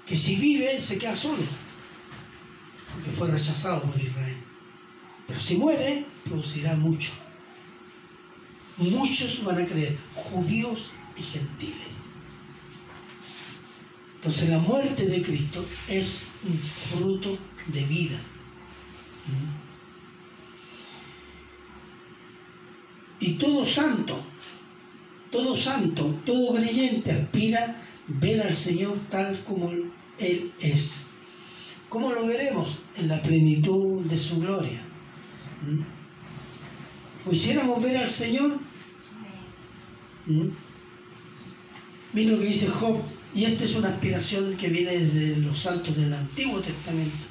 que 0.05 0.15
si 0.15 0.37
vive 0.37 0.81
se 0.81 0.97
queda 0.97 1.13
solo, 1.17 1.43
porque 2.93 3.11
fue 3.11 3.29
rechazado 3.29 3.81
por 3.81 4.01
Israel. 4.01 4.50
Pero 5.31 5.39
si 5.39 5.55
muere, 5.55 6.05
producirá 6.25 6.75
mucho. 6.75 7.11
Muchos 8.75 9.41
van 9.45 9.63
a 9.63 9.65
creer, 9.65 9.97
judíos 10.13 10.91
y 11.17 11.23
gentiles. 11.23 11.87
Entonces 14.15 14.49
la 14.49 14.57
muerte 14.57 15.05
de 15.05 15.21
Cristo 15.21 15.65
es 15.87 16.17
un 16.43 16.59
fruto 16.59 17.37
de 17.67 17.85
vida. 17.85 18.19
Y 23.21 23.35
todo 23.35 23.65
santo, 23.65 24.21
todo 25.31 25.55
santo, 25.55 26.13
todo 26.25 26.55
creyente 26.55 27.13
aspira 27.13 27.81
ver 28.07 28.41
al 28.41 28.57
Señor 28.57 28.97
tal 29.09 29.41
como 29.45 29.71
Él 30.19 30.51
es. 30.59 31.03
¿Cómo 31.87 32.11
lo 32.11 32.25
veremos? 32.25 32.79
En 32.97 33.07
la 33.07 33.21
plenitud 33.21 34.01
de 34.01 34.17
su 34.17 34.37
gloria. 34.41 34.90
¿Quisiéramos 37.29 37.83
ver 37.83 37.97
al 37.97 38.09
Señor? 38.09 38.59
Mira 42.13 42.31
lo 42.31 42.39
que 42.39 42.45
dice 42.45 42.67
Job, 42.67 42.97
y 43.33 43.45
esta 43.45 43.63
es 43.63 43.75
una 43.75 43.89
aspiración 43.89 44.55
que 44.57 44.69
viene 44.69 44.91
desde 44.91 45.37
los 45.37 45.59
santos 45.59 45.95
del 45.95 46.13
Antiguo 46.13 46.59
Testamento. 46.59 47.25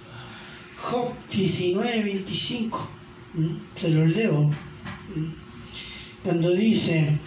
Job 0.83 1.13
19, 1.31 2.03
25, 2.05 2.89
se 3.77 3.91
lo 3.91 4.07
leo, 4.07 4.51
cuando 6.25 6.51
dice, 6.53 7.19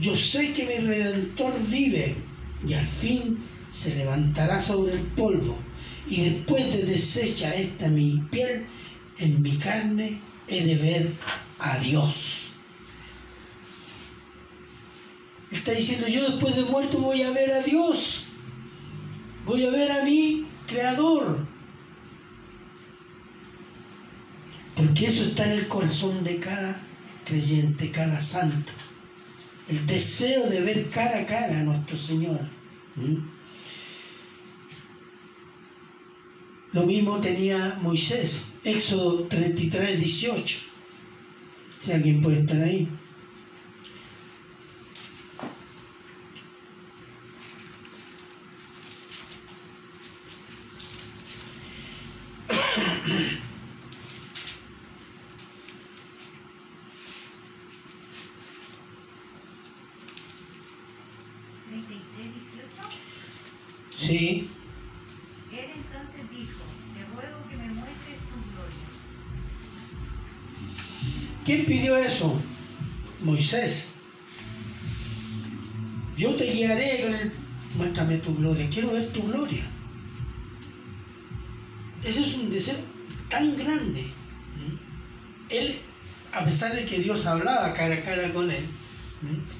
yo 0.00 0.16
sé 0.16 0.52
que 0.52 0.66
mi 0.66 0.86
redentor 0.86 1.52
vive 1.68 2.16
y 2.66 2.72
al 2.72 2.86
fin 2.86 3.38
se 3.72 3.94
levantará 3.94 4.60
sobre 4.60 4.94
el 4.94 5.02
polvo, 5.02 5.56
y 6.08 6.22
después 6.30 6.66
de 6.72 6.84
deshecha 6.86 7.54
esta 7.54 7.88
mi 7.88 8.22
piel, 8.30 8.66
en 9.18 9.42
mi 9.42 9.56
carne 9.56 10.20
he 10.48 10.64
de 10.64 10.74
ver 10.76 11.12
a 11.58 11.78
Dios. 11.78 12.52
Está 15.50 15.72
diciendo, 15.72 16.08
yo 16.08 16.28
después 16.28 16.56
de 16.56 16.64
muerto 16.64 16.98
voy 16.98 17.22
a 17.22 17.30
ver 17.30 17.52
a 17.52 17.62
Dios. 17.62 18.24
Voy 19.44 19.64
a 19.64 19.70
ver 19.70 19.92
a 19.92 20.04
mi 20.04 20.46
creador. 20.66 21.46
Porque 24.74 25.06
eso 25.06 25.24
está 25.24 25.44
en 25.46 25.52
el 25.52 25.68
corazón 25.68 26.22
de 26.24 26.38
cada 26.38 26.80
creyente, 27.24 27.90
cada 27.90 28.20
santo. 28.20 28.72
El 29.68 29.86
deseo 29.86 30.48
de 30.48 30.60
ver 30.60 30.90
cara 30.90 31.20
a 31.20 31.26
cara 31.26 31.60
a 31.60 31.62
nuestro 31.62 31.96
Señor. 31.96 32.40
¿Mm? 32.96 33.35
Lo 36.76 36.84
mismo 36.84 37.18
tenía 37.22 37.78
Moisés, 37.80 38.44
Éxodo 38.62 39.22
33, 39.28 39.98
18. 39.98 40.58
Si 41.82 41.90
alguien 41.90 42.20
puede 42.20 42.40
estar 42.40 42.60
ahí. 42.62 42.86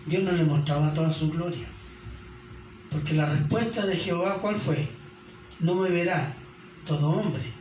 Dios 0.06 0.22
no 0.22 0.32
le 0.32 0.44
mostraba 0.44 0.94
toda 0.94 1.12
su 1.12 1.30
gloria. 1.30 1.66
Porque 2.90 3.14
la 3.14 3.26
respuesta 3.26 3.84
de 3.84 3.96
Jehová, 3.96 4.40
¿cuál 4.40 4.56
fue? 4.56 4.88
No 5.60 5.74
me 5.74 5.90
verá 5.90 6.32
todo 6.86 7.10
hombre 7.10 7.52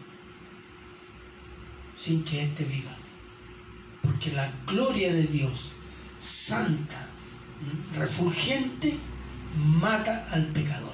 sin 1.99 2.23
que 2.23 2.43
éste 2.43 2.63
viva. 2.65 2.91
Porque 4.01 4.31
la 4.31 4.51
gloria 4.67 5.11
de 5.11 5.23
Dios, 5.23 5.71
santa, 6.17 7.07
refulgente, 7.95 8.95
mata 9.79 10.27
al 10.31 10.45
pecador. 10.47 10.93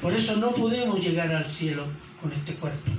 Por 0.00 0.12
eso 0.12 0.36
no 0.36 0.52
podemos 0.52 1.00
llegar 1.00 1.32
al 1.34 1.50
cielo 1.50 1.86
con 2.20 2.30
este 2.30 2.54
cuerpo. 2.54 2.92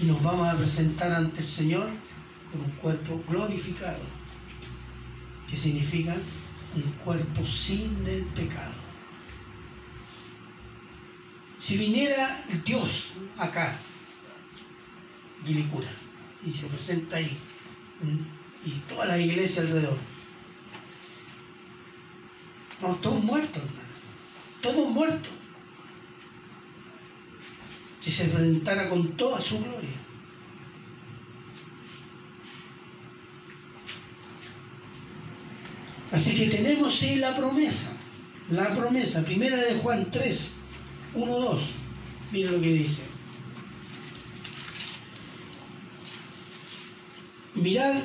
Y 0.00 0.06
nos 0.06 0.20
vamos 0.22 0.48
a 0.48 0.56
presentar 0.56 1.12
ante 1.12 1.40
el 1.40 1.46
Señor 1.46 1.88
con 2.52 2.60
un 2.60 2.70
cuerpo 2.72 3.22
glorificado, 3.28 4.02
que 5.48 5.56
significa 5.56 6.14
un 6.74 6.82
cuerpo 7.04 7.46
sin 7.46 8.06
el 8.06 8.24
pecado. 8.26 8.74
Si 11.58 11.76
viniera 11.76 12.44
Dios 12.64 13.12
acá, 13.38 13.76
Guilicura, 15.46 15.88
y 16.44 16.52
se 16.52 16.66
presenta 16.66 17.16
ahí, 17.16 17.36
y 18.64 18.70
toda 18.88 19.06
la 19.06 19.18
iglesia 19.18 19.62
alrededor, 19.62 19.98
estamos 22.72 23.00
todos 23.00 23.24
muertos, 23.24 23.62
hermano, 23.62 23.88
todos 24.60 24.90
muertos. 24.90 25.32
Si 28.00 28.10
se 28.10 28.24
presentara 28.24 28.90
con 28.90 29.12
toda 29.12 29.40
su 29.40 29.60
gloria. 29.60 30.11
Así 36.12 36.34
que 36.34 36.46
tenemos 36.46 36.94
sí 36.94 37.16
la 37.16 37.34
promesa, 37.34 37.90
la 38.50 38.74
promesa, 38.74 39.24
primera 39.24 39.56
de 39.56 39.76
Juan 39.76 40.10
3, 40.10 40.52
1, 41.14 41.38
2. 41.38 41.62
Miren 42.32 42.52
lo 42.52 42.60
que 42.60 42.72
dice. 42.72 43.02
Mirad, 47.54 48.02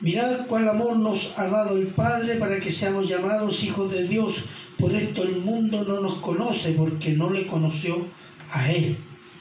mirad 0.00 0.46
cuál 0.46 0.68
amor 0.68 0.96
nos 0.96 1.32
ha 1.36 1.46
dado 1.46 1.76
el 1.78 1.86
Padre 1.88 2.36
para 2.36 2.60
que 2.60 2.70
seamos 2.70 3.08
llamados 3.08 3.62
hijos 3.62 3.90
de 3.92 4.06
Dios. 4.08 4.44
Por 4.78 4.94
esto 4.94 5.22
el 5.22 5.36
mundo 5.36 5.84
no 5.88 6.00
nos 6.00 6.18
conoce 6.20 6.72
porque 6.72 7.12
no 7.12 7.30
le 7.30 7.46
conoció 7.46 8.06
a 8.50 8.70
Él. 8.70 8.98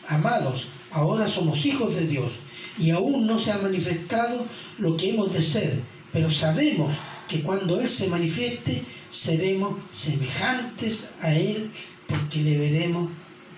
Amados, 0.08 0.68
ahora 0.96 1.28
somos 1.30 1.66
hijos 1.66 1.93
de 1.96 2.08
Dios 2.08 2.32
y 2.80 2.89
aún 2.91 3.28
no 3.28 3.38
se 3.39 3.52
ha 3.52 3.58
manifestado 3.58 4.46
lo 4.80 4.96
que 4.98 5.10
hemos 5.12 5.32
de 5.34 5.41
ser, 5.41 5.82
pero 6.12 6.30
sabemos 6.32 6.93
que 7.28 7.41
cuando 7.41 7.80
Él 7.82 7.89
se 7.89 8.08
manifieste 8.08 8.82
seremos 9.12 9.76
semejantes 9.93 11.12
a 11.22 11.34
Él 11.36 11.72
porque 12.08 12.39
le 12.41 12.58
veremos 12.58 13.12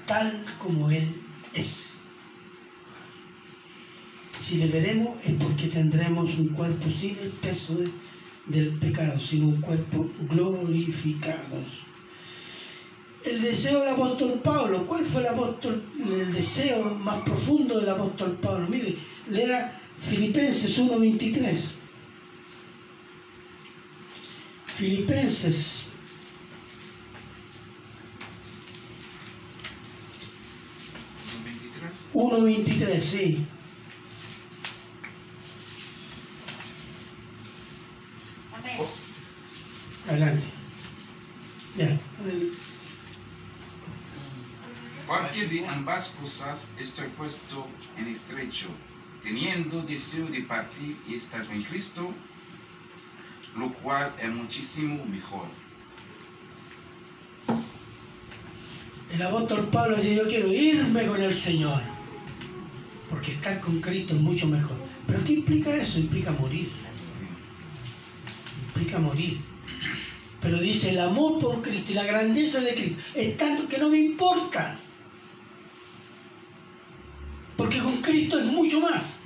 tal 0.05 0.43
como 0.59 0.89
Él 0.89 1.07
es. 1.53 1.93
Si 4.41 4.57
le 4.57 4.67
veremos 4.67 5.17
es 5.25 5.33
porque 5.35 5.67
tendremos 5.67 6.35
un 6.37 6.49
cuerpo 6.49 6.87
sin 6.89 7.17
el 7.21 7.29
peso 7.29 7.75
de- 7.75 7.91
del 8.45 8.69
pecado, 8.79 9.19
sino 9.19 9.47
un 9.49 9.59
cuerpo 9.61 10.09
glorificado. 10.29 11.57
El 13.27 13.41
deseo 13.41 13.81
del 13.81 13.89
apóstol 13.89 14.39
Pablo, 14.41 14.87
¿cuál 14.87 15.05
fue 15.05 15.19
el, 15.21 15.27
apóstol, 15.27 15.83
el 15.99 16.33
deseo 16.33 16.83
más 16.95 17.21
profundo 17.23 17.77
del 17.77 17.89
apóstol 17.89 18.37
Pablo? 18.41 18.67
Mire, 18.69 18.97
lea 19.29 19.77
Filipenses 19.99 20.79
1.23. 20.79 21.59
Filipenses 24.67 25.83
23. 31.43 32.11
1.23, 32.13 33.01
sí. 33.01 33.45
Amén. 38.53 38.77
Adelante. 40.07 40.43
Ya. 41.77 42.06
Adelante. 45.09 45.39
Porque 45.39 45.55
de 45.55 45.67
ambas 45.67 46.15
cosas 46.21 46.73
estoy 46.79 47.07
puesto 47.09 47.67
en 47.97 48.07
estrecho, 48.07 48.67
teniendo 49.23 49.81
deseo 49.81 50.27
de 50.27 50.41
partir 50.41 50.97
y 51.07 51.15
estar 51.15 51.45
en 51.51 51.63
Cristo, 51.63 52.13
lo 53.57 53.73
cual 53.73 54.13
es 54.21 54.29
muchísimo 54.29 55.03
mejor. 55.05 55.47
El 59.13 59.21
apóstol 59.21 59.69
Pablo 59.69 59.95
dice, 59.95 60.15
yo 60.15 60.27
quiero 60.27 60.51
irme 60.51 61.07
con 61.07 61.21
el 61.21 61.33
Señor, 61.33 61.81
porque 63.09 63.31
estar 63.31 63.61
con 63.61 63.79
Cristo 63.79 64.15
es 64.15 64.21
mucho 64.21 64.47
mejor. 64.47 64.75
¿Pero 65.07 65.23
qué 65.23 65.33
implica 65.33 65.73
eso? 65.73 65.99
Implica 65.99 66.31
morir. 66.33 66.69
Implica 68.67 68.99
morir. 68.99 69.41
Pero 70.41 70.59
dice, 70.59 70.89
el 70.89 70.99
amor 70.99 71.39
por 71.39 71.61
Cristo 71.61 71.93
y 71.93 71.95
la 71.95 72.03
grandeza 72.03 72.59
de 72.59 72.75
Cristo 72.75 73.01
es 73.15 73.37
tanto 73.37 73.67
que 73.67 73.77
no 73.77 73.89
me 73.89 73.97
importa. 73.97 74.77
Porque 77.55 77.79
con 77.79 77.96
Cristo 78.07 78.39
es 78.39 78.45
mucho 78.45 78.79
más. 78.79 79.19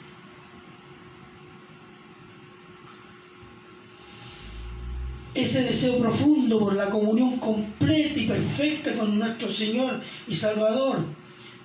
Ese 5.36 5.64
deseo 5.64 6.00
profundo 6.00 6.60
por 6.60 6.74
la 6.74 6.90
comunión 6.90 7.38
completa 7.38 8.20
y 8.20 8.28
perfecta 8.28 8.94
con 8.96 9.18
nuestro 9.18 9.50
Señor 9.50 10.02
y 10.28 10.36
Salvador, 10.36 11.06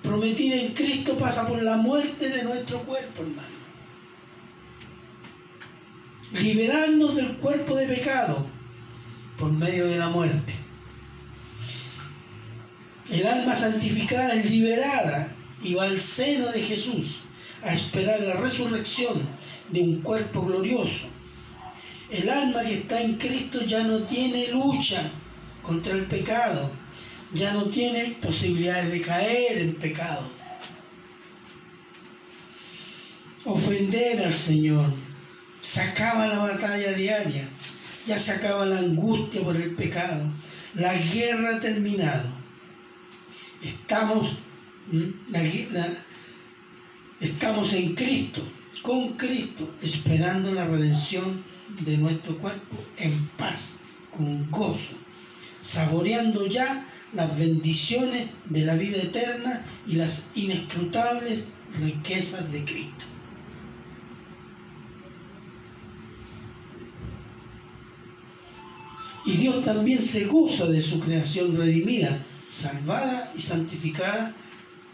prometida 0.03 0.55
en 0.55 0.73
Cristo, 0.73 1.17
pasa 1.17 1.47
por 1.47 1.61
la 1.61 1.77
muerte 1.77 2.29
de 2.29 2.43
nuestro 2.43 2.83
cuerpo, 2.83 3.23
hermano. 3.23 3.57
Liberarnos 6.33 7.15
del 7.15 7.35
cuerpo 7.37 7.75
de 7.75 7.87
pecado 7.87 8.45
por 9.39 9.51
medio 9.51 9.87
de 9.87 9.97
la 9.97 10.09
muerte. 10.09 10.53
El 13.09 13.25
alma 13.25 13.55
santificada 13.55 14.35
es 14.35 14.49
liberada 14.49 15.36
y 15.63 15.73
va 15.73 15.83
al 15.83 15.99
seno 15.99 16.51
de 16.51 16.61
Jesús 16.61 17.19
a 17.63 17.73
esperar 17.73 18.21
la 18.21 18.35
resurrección 18.35 19.21
de 19.69 19.81
un 19.81 20.01
cuerpo 20.01 20.41
glorioso. 20.41 21.07
El 22.09 22.29
alma 22.29 22.61
que 22.63 22.75
está 22.75 23.01
en 23.01 23.15
Cristo 23.15 23.63
ya 23.63 23.83
no 23.83 24.01
tiene 24.03 24.47
lucha 24.49 25.11
contra 25.61 25.93
el 25.93 26.05
pecado, 26.05 26.71
ya 27.33 27.53
no 27.53 27.65
tiene 27.65 28.15
posibilidades 28.21 28.91
de 28.91 29.01
caer 29.01 29.57
en 29.57 29.75
pecado. 29.75 30.29
Ofender 33.43 34.25
al 34.25 34.35
Señor, 34.35 34.85
se 35.61 35.81
acaba 35.81 36.27
la 36.27 36.39
batalla 36.39 36.93
diaria, 36.93 37.47
ya 38.05 38.17
se 38.17 38.31
acaba 38.31 38.65
la 38.65 38.79
angustia 38.79 39.41
por 39.41 39.55
el 39.55 39.75
pecado, 39.75 40.25
la 40.75 40.93
guerra 40.93 41.57
ha 41.57 41.59
terminado. 41.59 42.29
Estamos. 43.61 44.37
La 44.91 45.43
estamos 47.19 47.73
en 47.73 47.95
Cristo, 47.95 48.41
con 48.81 49.17
Cristo, 49.17 49.69
esperando 49.81 50.53
la 50.53 50.65
redención 50.67 51.43
de 51.85 51.97
nuestro 51.97 52.37
cuerpo 52.37 52.77
en 52.97 53.11
paz, 53.37 53.79
con 54.15 54.49
gozo, 54.49 54.95
saboreando 55.61 56.45
ya 56.45 56.85
las 57.13 57.37
bendiciones 57.37 58.29
de 58.45 58.61
la 58.61 58.75
vida 58.75 58.97
eterna 58.97 59.65
y 59.87 59.93
las 59.93 60.29
inescrutables 60.35 61.45
riquezas 61.79 62.51
de 62.51 62.63
Cristo. 62.63 63.05
Y 69.25 69.31
Dios 69.31 69.63
también 69.65 70.01
se 70.01 70.25
goza 70.25 70.67
de 70.67 70.81
su 70.81 71.01
creación 71.01 71.57
redimida, 71.57 72.17
salvada 72.49 73.33
y 73.35 73.41
santificada 73.41 74.33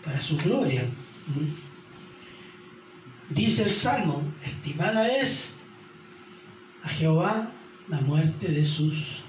para 0.03 0.19
su 0.19 0.37
gloria. 0.37 0.85
Dice 3.29 3.63
el 3.63 3.73
Salmo, 3.73 4.21
estimada 4.43 5.07
es 5.07 5.55
a 6.83 6.89
Jehová 6.89 7.49
la 7.87 8.01
muerte 8.01 8.49
de 8.49 8.65
sus, 8.65 9.21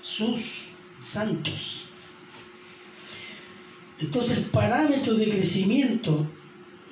sus 0.00 0.68
santos. 1.00 1.84
Entonces 4.00 4.38
el 4.38 4.44
parámetro 4.46 5.14
de 5.14 5.30
crecimiento 5.30 6.26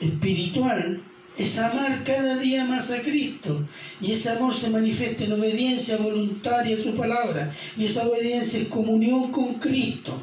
espiritual 0.01 1.03
es 1.37 1.59
amar 1.59 2.05
cada 2.05 2.37
día 2.37 2.65
más 2.65 2.91
a 2.91 3.03
Cristo 3.03 3.67
y 4.01 4.13
ese 4.13 4.31
amor 4.31 4.55
se 4.55 4.71
manifiesta 4.71 5.25
en 5.25 5.33
obediencia 5.33 5.97
voluntaria 5.97 6.77
a 6.77 6.81
su 6.81 6.95
palabra 6.95 7.53
y 7.77 7.87
esa 7.87 8.07
obediencia 8.07 8.61
es 8.61 8.69
comunión 8.69 9.33
con 9.33 9.55
Cristo. 9.55 10.21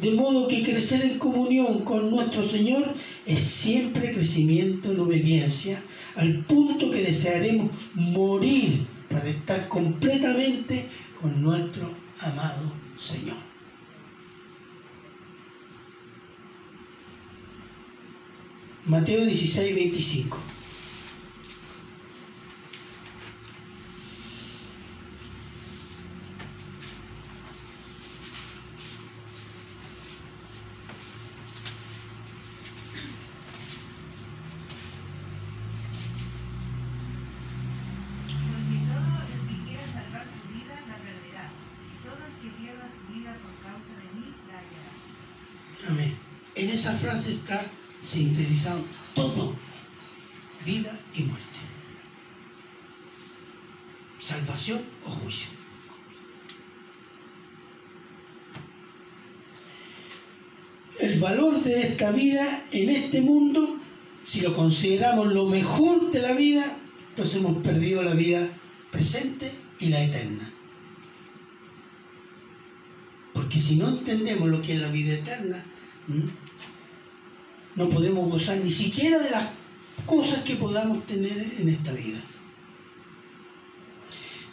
De 0.00 0.10
modo 0.10 0.46
que 0.46 0.62
crecer 0.62 1.02
en 1.02 1.18
comunión 1.18 1.80
con 1.84 2.10
nuestro 2.10 2.46
Señor 2.46 2.94
es 3.24 3.40
siempre 3.42 4.12
crecimiento 4.12 4.92
en 4.92 5.00
obediencia, 5.00 5.80
al 6.16 6.44
punto 6.44 6.90
que 6.90 7.02
desearemos 7.02 7.70
morir 7.94 8.86
para 9.08 9.28
estar 9.28 9.68
completamente 9.68 10.86
con 11.20 11.40
nuestro 11.42 11.90
amado 12.20 12.72
Señor. 12.98 13.36
Mateo 18.86 19.24
16, 19.24 19.74
25. 19.74 20.38
Porque 38.46 38.78
todo 38.86 39.18
el 39.26 39.42
que 39.48 39.56
quiera 39.66 39.82
salvar 39.92 40.24
su 40.30 40.40
vida 40.54 40.78
la 40.86 40.96
perderá, 41.02 41.50
y 41.82 42.06
todo 42.06 42.22
el 42.22 42.34
que 42.40 42.50
pierda 42.56 42.86
su 42.86 43.02
vida 43.12 43.34
por 43.42 43.50
causa 43.66 43.92
de 43.98 44.08
mí 44.14 44.30
la 44.46 44.62
hallará. 44.62 44.92
Amén. 45.90 46.14
En 46.54 46.70
esa 46.70 46.92
frase 46.92 47.32
está 47.32 47.64
sintetizado 48.16 48.80
todo, 49.14 49.54
vida 50.64 50.98
y 51.14 51.22
muerte. 51.24 51.44
Salvación 54.18 54.80
o 55.04 55.10
juicio. 55.10 55.48
El 60.98 61.20
valor 61.20 61.62
de 61.62 61.88
esta 61.88 62.10
vida 62.10 62.64
en 62.72 62.88
este 62.88 63.20
mundo, 63.20 63.76
si 64.24 64.40
lo 64.40 64.56
consideramos 64.56 65.32
lo 65.32 65.46
mejor 65.46 66.10
de 66.10 66.20
la 66.20 66.32
vida, 66.32 66.74
entonces 67.10 67.36
hemos 67.36 67.62
perdido 67.62 68.02
la 68.02 68.14
vida 68.14 68.48
presente 68.90 69.52
y 69.78 69.88
la 69.88 70.02
eterna. 70.02 70.50
Porque 73.34 73.60
si 73.60 73.76
no 73.76 73.88
entendemos 73.88 74.48
lo 74.48 74.62
que 74.62 74.72
es 74.72 74.80
la 74.80 74.90
vida 74.90 75.12
eterna. 75.12 75.62
No 77.76 77.88
podemos 77.88 78.28
gozar 78.28 78.58
ni 78.58 78.70
siquiera 78.70 79.18
de 79.18 79.30
las 79.30 79.48
cosas 80.04 80.40
que 80.42 80.56
podamos 80.56 81.06
tener 81.06 81.54
en 81.58 81.68
esta 81.68 81.92
vida. 81.92 82.18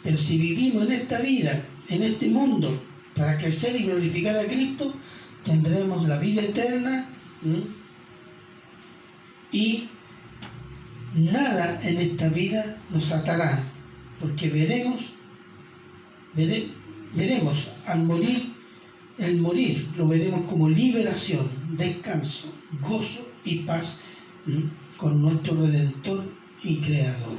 Pero 0.02 0.18
si 0.18 0.38
vivimos 0.38 0.86
en 0.86 0.92
esta 0.92 1.20
vida, 1.20 1.64
en 1.88 2.02
este 2.02 2.26
mundo, 2.28 2.82
para 3.16 3.38
crecer 3.38 3.76
y 3.76 3.84
glorificar 3.84 4.36
a 4.36 4.44
Cristo, 4.44 4.92
tendremos 5.44 6.06
la 6.08 6.18
vida 6.18 6.42
eterna 6.42 7.06
y 9.52 9.88
nada 11.14 11.80
en 11.82 11.98
esta 11.98 12.28
vida 12.28 12.76
nos 12.90 13.12
atará, 13.12 13.62
porque 14.20 14.48
veremos, 14.48 15.00
vere- 16.34 16.68
veremos 17.14 17.68
al 17.86 18.02
morir, 18.04 18.53
el 19.18 19.38
morir 19.38 19.88
lo 19.96 20.08
veremos 20.08 20.48
como 20.50 20.68
liberación, 20.68 21.48
descanso, 21.76 22.52
gozo 22.80 23.26
y 23.44 23.60
paz 23.60 23.98
con 24.96 25.22
nuestro 25.22 25.56
Redentor 25.56 26.24
y 26.62 26.78
Creador. 26.80 27.38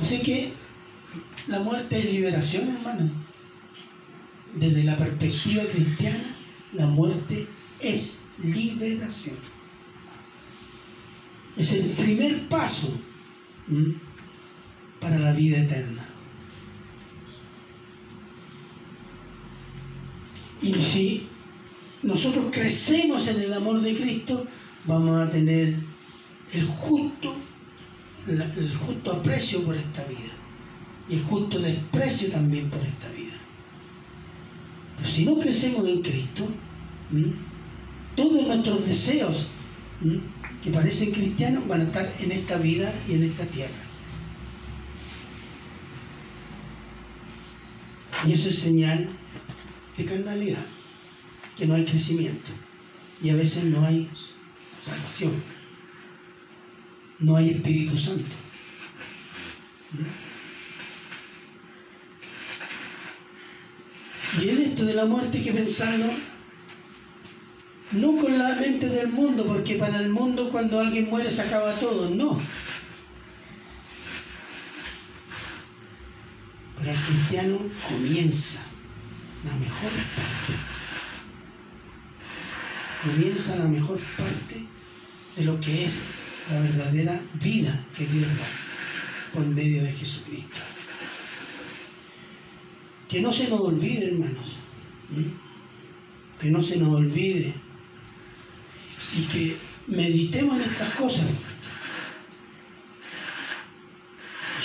Así 0.00 0.20
que 0.20 0.52
la 1.46 1.60
muerte 1.60 1.98
es 1.98 2.04
liberación, 2.06 2.68
hermano. 2.68 3.10
Desde 4.54 4.82
la 4.82 4.96
perspectiva 4.96 5.62
cristiana, 5.72 6.24
la 6.72 6.86
muerte 6.86 7.46
es 7.80 8.20
liberación. 8.42 9.36
Es 11.56 11.72
el 11.72 11.90
primer 11.90 12.48
paso 12.48 12.92
para 15.00 15.18
la 15.18 15.32
vida 15.32 15.58
eterna. 15.58 16.02
Y 20.62 20.74
si 20.74 21.26
nosotros 22.02 22.46
crecemos 22.52 23.26
en 23.28 23.40
el 23.40 23.52
amor 23.52 23.80
de 23.80 23.96
Cristo, 23.96 24.46
vamos 24.86 25.20
a 25.20 25.30
tener 25.30 25.74
el 26.52 26.66
justo, 26.66 27.34
el 28.26 28.76
justo 28.76 29.12
aprecio 29.12 29.64
por 29.64 29.76
esta 29.76 30.04
vida 30.04 30.32
y 31.08 31.14
el 31.14 31.24
justo 31.24 31.58
desprecio 31.58 32.30
también 32.30 32.70
por 32.70 32.80
esta 32.80 33.08
vida. 33.10 33.34
Pero 34.96 35.08
si 35.08 35.24
no 35.24 35.38
crecemos 35.38 35.86
en 35.88 36.02
Cristo, 36.02 36.46
todos 38.14 38.46
nuestros 38.46 38.86
deseos 38.86 39.46
¿m? 40.04 40.20
que 40.62 40.70
parecen 40.70 41.12
cristianos 41.12 41.66
van 41.66 41.80
a 41.80 41.84
estar 41.84 42.12
en 42.20 42.32
esta 42.32 42.56
vida 42.56 42.92
y 43.08 43.14
en 43.14 43.24
esta 43.24 43.44
tierra. 43.46 43.82
Y 48.26 48.32
eso 48.32 48.50
es 48.50 48.58
señal 48.58 49.08
de 49.96 50.04
carnalidad, 50.04 50.64
que 51.56 51.66
no 51.66 51.74
hay 51.74 51.84
crecimiento. 51.84 52.52
Y 53.22 53.30
a 53.30 53.34
veces 53.34 53.64
no 53.64 53.84
hay 53.84 54.08
salvación. 54.80 55.32
No 57.18 57.36
hay 57.36 57.50
Espíritu 57.50 57.96
Santo. 57.96 58.34
Y 64.40 64.48
en 64.48 64.62
esto 64.62 64.84
de 64.84 64.94
la 64.94 65.04
muerte 65.04 65.38
hay 65.38 65.44
que 65.44 65.52
pensarlo 65.52 66.06
no 67.92 68.16
con 68.16 68.38
la 68.38 68.54
mente 68.56 68.88
del 68.88 69.08
mundo, 69.08 69.44
porque 69.46 69.76
para 69.76 69.98
el 69.98 70.08
mundo 70.08 70.50
cuando 70.50 70.80
alguien 70.80 71.08
muere 71.08 71.30
se 71.30 71.42
acaba 71.42 71.72
todo, 71.74 72.10
no. 72.10 72.40
Pero 76.78 76.90
el 76.90 76.98
cristiano 76.98 77.58
comienza 77.88 78.62
la 79.44 79.54
mejor 79.56 79.90
parte. 79.90 80.52
Comienza 83.04 83.56
la 83.56 83.64
mejor 83.64 84.00
parte 84.16 84.66
de 85.36 85.44
lo 85.44 85.60
que 85.60 85.84
es 85.84 85.94
la 86.50 86.60
verdadera 86.60 87.20
vida 87.34 87.84
que 87.96 88.06
Dios 88.06 88.28
da 88.28 88.46
por 89.34 89.46
medio 89.46 89.82
de 89.82 89.92
Jesucristo. 89.92 90.56
Que 93.08 93.20
no 93.20 93.32
se 93.32 93.48
nos 93.48 93.60
olvide, 93.60 94.08
hermanos. 94.08 94.56
Que 96.40 96.50
no 96.50 96.62
se 96.62 96.76
nos 96.76 96.94
olvide. 96.94 97.54
Y 99.14 99.22
que 99.24 99.56
meditemos 99.88 100.56
en 100.56 100.70
estas 100.70 100.94
cosas. 100.94 101.26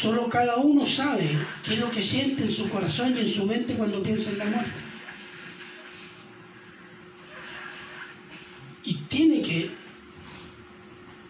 Solo 0.02 0.30
cada 0.30 0.58
uno 0.58 0.86
sabe 0.86 1.28
qué 1.64 1.74
es 1.74 1.80
lo 1.80 1.90
que 1.90 2.04
siente 2.04 2.44
en 2.44 2.52
su 2.52 2.70
corazón 2.70 3.16
y 3.18 3.22
en 3.22 3.34
su 3.34 3.46
mente 3.46 3.74
cuando 3.74 4.04
piensa 4.04 4.30
en 4.30 4.38
la 4.38 4.46
muerte. 4.46 4.72
Y 8.84 8.94
tiene 9.10 9.42
que 9.42 9.72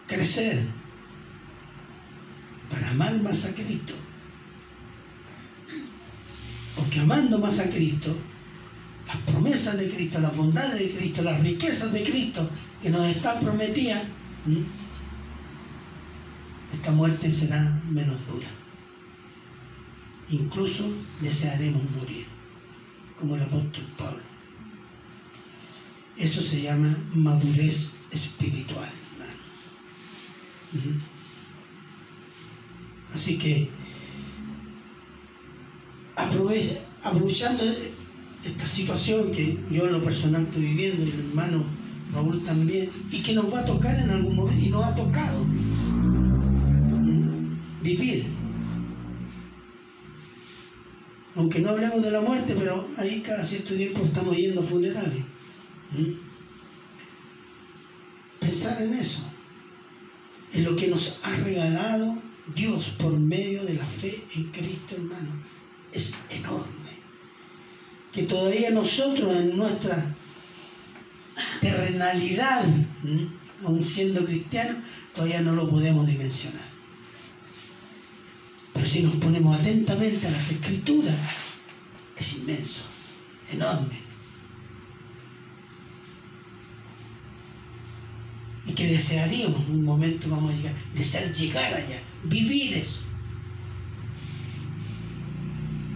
crecer 0.06 0.64
para 2.70 2.90
amar 2.90 3.20
más 3.22 3.46
a 3.46 3.54
Cristo. 3.54 3.94
Porque 6.76 7.00
amando 7.00 7.38
más 7.38 7.58
a 7.58 7.70
Cristo, 7.70 8.14
las 9.06 9.16
promesas 9.22 9.78
de 9.78 9.90
Cristo, 9.90 10.20
las 10.20 10.36
bondades 10.36 10.78
de 10.78 10.90
Cristo, 10.90 11.22
las 11.22 11.40
riquezas 11.40 11.90
de 11.92 12.04
Cristo 12.04 12.48
que 12.82 12.90
nos 12.90 13.06
están 13.06 13.40
prometidas, 13.40 14.02
¿m? 14.46 14.62
esta 16.72 16.90
muerte 16.92 17.30
será 17.30 17.80
menos 17.90 18.26
dura. 18.26 18.46
Incluso 20.30 20.84
desearemos 21.20 21.82
morir, 21.92 22.26
como 23.18 23.34
el 23.36 23.42
apóstol 23.42 23.84
Pablo. 23.96 24.22
Eso 26.16 26.42
se 26.42 26.62
llama 26.62 26.94
madurez 27.14 27.90
espiritual. 28.10 28.90
Así 33.14 33.38
que 33.38 33.70
aprove- 36.16 36.78
aprovechando 37.02 37.62
esta 38.44 38.66
situación 38.66 39.32
que 39.32 39.58
yo 39.70 39.86
en 39.86 39.92
lo 39.92 40.04
personal 40.04 40.42
estoy 40.42 40.62
viviendo 40.62 41.04
y 41.04 41.10
hermano 41.10 41.64
Raúl 42.12 42.42
también, 42.42 42.90
y 43.10 43.22
que 43.22 43.34
nos 43.34 43.52
va 43.52 43.60
a 43.60 43.66
tocar 43.66 43.98
en 43.98 44.10
algún 44.10 44.36
momento, 44.36 44.64
y 44.64 44.68
nos 44.68 44.84
ha 44.84 44.94
tocado 44.94 45.42
¿m? 45.42 47.56
vivir. 47.82 48.26
Aunque 51.36 51.60
no 51.60 51.70
hablemos 51.70 52.02
de 52.02 52.10
la 52.10 52.20
muerte, 52.20 52.54
pero 52.58 52.88
ahí 52.96 53.20
cada 53.20 53.44
cierto 53.44 53.74
tiempo 53.74 54.02
estamos 54.04 54.36
yendo 54.36 54.60
a 54.60 54.64
funerales. 54.64 55.24
¿m? 55.96 56.16
Pensar 58.40 58.82
en 58.82 58.94
eso, 58.94 59.20
en 60.52 60.64
lo 60.64 60.76
que 60.76 60.88
nos 60.88 61.18
ha 61.22 61.36
regalado 61.36 62.18
Dios 62.54 62.90
por 62.98 63.18
medio 63.18 63.64
de 63.64 63.74
la 63.74 63.86
fe 63.86 64.24
en 64.34 64.44
Cristo, 64.44 64.94
hermano, 64.94 65.30
es 65.92 66.14
enorme. 66.30 66.88
Que 68.12 68.22
todavía 68.22 68.70
nosotros 68.70 69.36
en 69.36 69.56
nuestra 69.56 70.14
terrenalidad, 71.60 72.64
¿m? 73.04 73.28
aún 73.64 73.84
siendo 73.84 74.24
cristianos, 74.24 74.76
todavía 75.14 75.40
no 75.40 75.52
lo 75.52 75.68
podemos 75.68 76.06
dimensionar. 76.06 76.68
Pero 78.72 78.86
si 78.86 79.02
nos 79.02 79.16
ponemos 79.16 79.58
atentamente 79.58 80.26
a 80.26 80.30
las 80.30 80.50
escrituras, 80.50 81.16
es 82.16 82.34
inmenso, 82.34 82.82
enorme. 83.52 83.98
Y 88.66 88.72
que 88.72 88.86
desearíamos 88.86 89.66
en 89.66 89.76
un 89.76 89.84
momento, 89.84 90.28
vamos 90.28 90.52
a 90.52 90.56
llegar, 90.56 90.74
desear 90.94 91.32
llegar 91.32 91.74
allá, 91.74 92.00
vivir 92.24 92.74
eso. 92.74 93.00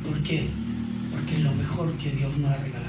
¿Por 0.03 0.23
qué? 0.23 0.49
Porque 1.13 1.35
es 1.35 1.41
lo 1.41 1.53
mejor 1.55 1.93
que 1.99 2.11
Dios 2.11 2.37
nos 2.39 2.51
ha 2.51 2.57
regalado. 2.59 2.82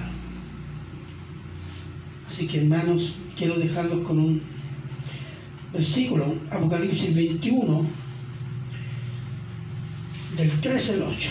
Así 2.34 2.47
que 2.47 2.61
hermanos, 2.61 3.13
quiero 3.38 3.59
dejarlos 3.59 4.07
con 4.07 4.17
un 4.17 4.41
versículo, 5.71 6.36
Apocalipsis 6.49 7.13
21, 7.13 7.86
del 10.38 10.49
13 10.59 10.93
al 10.93 11.03
8. 11.03 11.29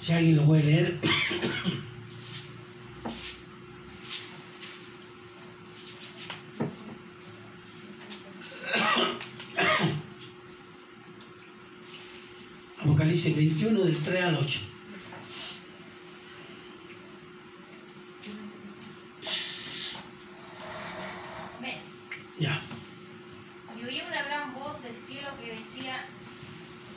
Si 0.00 0.12
alguien 0.12 0.34
lo 0.34 0.46
puede 0.46 0.64
leer. 0.64 0.98
Apocalipsis 12.82 13.36
21 13.36 13.84
del 13.84 13.96
3 13.98 14.24
al 14.24 14.34
8. 14.34 14.60
Amén. 21.58 21.78
Ya. 22.38 22.60
Y 23.78 23.84
oí 23.84 24.02
una 24.02 24.22
gran 24.22 24.54
voz 24.54 24.82
del 24.82 24.96
cielo 24.96 25.28
que 25.38 25.54
decía, 25.54 26.04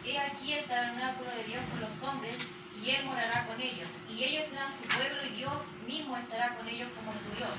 He 0.04 0.18
aquí 0.18 0.54
el 0.54 0.66
tabernáculo 0.66 1.30
de 1.38 1.44
Dios 1.44 1.62
con 1.70 1.82
los 1.82 2.02
hombres, 2.02 2.38
y 2.82 2.90
Él 2.90 3.06
morará 3.06 3.46
con 3.46 3.62
ellos, 3.62 3.88
y 4.10 4.24
ellos 4.24 4.48
serán 4.50 4.74
su 4.74 4.84
pueblo, 4.90 5.22
y 5.26 5.38
Dios 5.38 5.62
mismo 5.88 6.18
estará 6.18 6.58
con 6.58 6.68
ellos 6.68 6.90
como 6.98 7.14
su 7.14 7.30
Dios. 7.38 7.54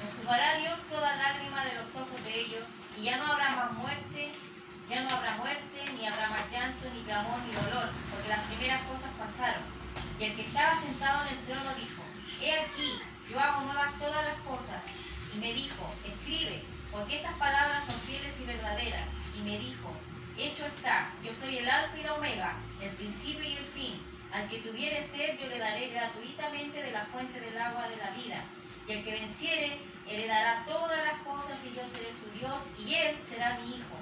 Enjugará 0.00 0.56
Dios 0.56 0.80
toda 0.88 1.16
lágrima 1.16 1.64
de 1.64 1.74
los 1.74 1.88
ojos 1.94 2.24
de 2.24 2.40
ellos, 2.40 2.64
y 2.98 3.04
ya 3.04 3.18
no 3.18 3.26
habrá 3.26 3.50
más 3.56 3.72
muerte, 3.74 4.32
ya 4.88 5.02
no 5.02 5.10
habrá 5.10 5.36
muerte, 5.36 5.78
ni 5.98 6.06
habrá 6.06 6.30
más 6.30 6.50
llanto, 6.50 6.88
ni 6.94 7.02
clamor, 7.02 7.38
ni 7.44 7.52
dolor, 7.52 7.90
porque 8.10 8.28
las 8.28 8.44
primeras 8.48 8.80
cosas 8.88 9.12
pasaron. 9.18 9.62
Y 10.18 10.24
el 10.24 10.36
que 10.36 10.42
estaba 10.42 10.74
sentado 10.80 11.28
en 11.28 11.36
el 11.36 11.44
trono 11.44 11.74
dijo, 11.76 12.02
He 12.40 12.60
aquí, 12.60 13.00
yo 13.30 13.40
hago 13.40 13.62
nuevas 13.62 13.98
todas 13.98 14.24
las 14.24 14.38
cosas. 14.40 14.82
Y 15.34 15.38
me 15.38 15.52
dijo, 15.52 15.92
escribe, 16.04 16.62
porque 16.90 17.16
estas 17.16 17.34
palabras 17.34 17.84
son 17.84 18.00
fieles 18.00 18.38
y 18.40 18.44
verdaderas. 18.44 19.10
Y 19.36 19.40
me 19.42 19.58
dijo, 19.58 19.92
hecho 20.38 20.64
está, 20.64 21.10
yo 21.22 21.34
soy 21.34 21.58
el 21.58 21.68
alfa 21.68 21.98
y 21.98 22.02
la 22.02 22.14
omega, 22.14 22.56
el 22.80 22.90
principio 22.90 23.44
y 23.44 23.56
el 23.56 23.64
fin. 23.64 24.00
Al 24.32 24.48
que 24.48 24.60
tuviere 24.60 25.02
sed, 25.02 25.38
yo 25.38 25.48
le 25.48 25.58
daré 25.58 25.88
gratuitamente 25.88 26.82
de 26.82 26.92
la 26.92 27.04
fuente 27.06 27.40
del 27.40 27.58
agua 27.58 27.88
de 27.88 27.96
la 27.96 28.10
vida. 28.10 28.42
Y 28.88 28.92
el 28.92 29.04
que 29.04 29.12
venciere, 29.12 29.78
heredará 30.08 30.64
todas 30.66 31.04
las 31.04 31.20
cosas 31.20 31.58
y 31.64 31.74
yo 31.74 31.82
seré 31.86 32.12
su 32.12 32.30
Dios 32.38 32.62
y 32.78 32.94
él 32.94 33.18
será 33.28 33.58
mi 33.58 33.76
hijo. 33.76 33.96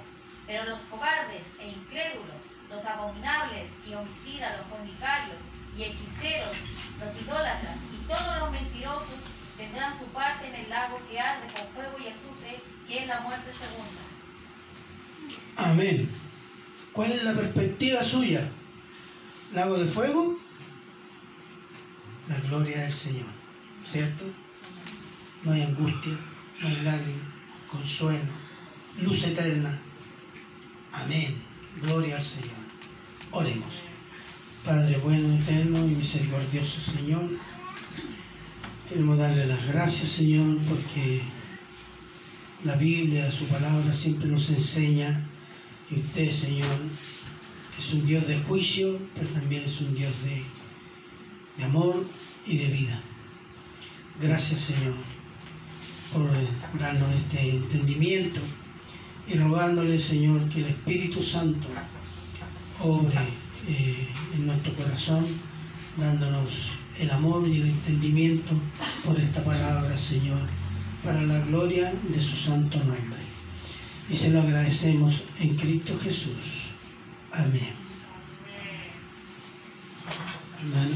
Pero 0.47 0.65
los 0.65 0.79
cobardes 0.81 1.47
e 1.59 1.69
incrédulos, 1.69 2.41
los 2.69 2.85
abominables 2.85 3.71
y 3.87 3.93
homicidas, 3.93 4.57
los 4.57 4.67
fornicarios 4.67 5.37
y 5.75 5.83
hechiceros, 5.83 6.63
los 6.99 7.21
idólatras 7.21 7.77
y 7.91 7.95
Y 7.95 8.07
todos 8.07 8.39
los 8.39 8.51
mentirosos 8.51 9.19
tendrán 9.57 9.97
su 9.97 10.05
parte 10.07 10.47
en 10.47 10.55
el 10.55 10.69
lago 10.69 10.99
que 11.09 11.19
arde 11.19 11.47
con 11.53 11.67
fuego 11.69 11.97
y 11.99 12.07
azufre, 12.07 12.61
que 12.87 12.99
es 12.99 13.07
la 13.07 13.19
muerte 13.21 13.51
segunda. 13.53 14.01
Amén. 15.75 16.07
¿Cuál 16.93 17.11
es 17.11 17.23
la 17.25 17.33
perspectiva 17.33 18.01
suya? 18.01 18.47
¿Lago 19.53 19.77
de 19.77 19.85
fuego? 19.85 20.39
La 22.29 22.39
gloria 22.39 22.83
del 22.83 22.93
Señor, 22.93 23.27
¿cierto? 23.85 24.23
No 25.43 25.51
hay 25.51 25.63
angustia, 25.63 26.13
no 26.61 26.67
hay 26.69 26.75
lágrimas, 26.81 27.27
consuelo, 27.69 28.31
luz 29.01 29.21
eterna. 29.23 29.77
Amén. 30.93 31.35
Gloria 31.83 32.15
al 32.15 32.23
Señor. 32.23 32.55
Oremos. 33.31 33.73
Padre 34.63 34.97
bueno, 34.99 35.35
eterno 35.35 35.79
y 35.79 35.95
misericordioso 35.95 36.79
Señor, 36.89 37.25
queremos 38.87 39.17
darle 39.17 39.45
las 39.45 39.67
gracias, 39.67 40.07
Señor, 40.07 40.57
porque 40.69 41.21
la 42.63 42.77
Biblia, 42.77 43.29
su 43.29 43.45
palabra, 43.47 43.93
siempre 43.93 44.29
nos 44.29 44.49
enseña 44.51 45.24
que 45.87 45.95
usted, 45.95 46.31
Señor, 46.31 46.77
es 47.77 47.93
un 47.93 48.05
Dios 48.05 48.27
de 48.27 48.39
juicio, 48.43 48.97
pero 49.15 49.27
también 49.29 49.63
es 49.63 49.79
un 49.81 49.93
Dios 49.93 50.13
de, 50.23 50.41
de 51.57 51.63
amor 51.63 52.05
y 52.45 52.57
de 52.57 52.67
vida. 52.67 53.01
Gracias, 54.21 54.61
Señor, 54.61 54.95
por 56.13 56.29
darnos 56.79 57.09
este 57.13 57.49
entendimiento 57.49 58.39
y 59.27 59.37
rogándole, 59.37 59.99
Señor, 59.99 60.47
que 60.49 60.61
el 60.61 60.67
Espíritu 60.67 61.21
Santo 61.21 61.67
obre 62.81 63.19
eh, 63.67 64.07
en 64.35 64.47
nuestro 64.47 64.73
corazón, 64.75 65.25
dándonos 65.97 66.69
el 66.99 67.09
amor 67.11 67.47
y 67.47 67.61
el 67.61 67.67
entendimiento 67.69 68.53
por 69.03 69.19
esta 69.19 69.43
palabra, 69.43 69.97
Señor, 69.97 70.39
para 71.03 71.21
la 71.23 71.39
gloria 71.45 71.93
de 72.09 72.21
su 72.21 72.35
santo 72.35 72.77
nombre. 72.79 73.34
Y 74.09 74.15
se 74.15 74.29
lo 74.29 74.41
agradecemos 74.41 75.23
en 75.39 75.55
Cristo 75.55 75.97
Jesús. 75.99 76.69
Amén. 77.31 77.73
Hermano. 80.59 80.95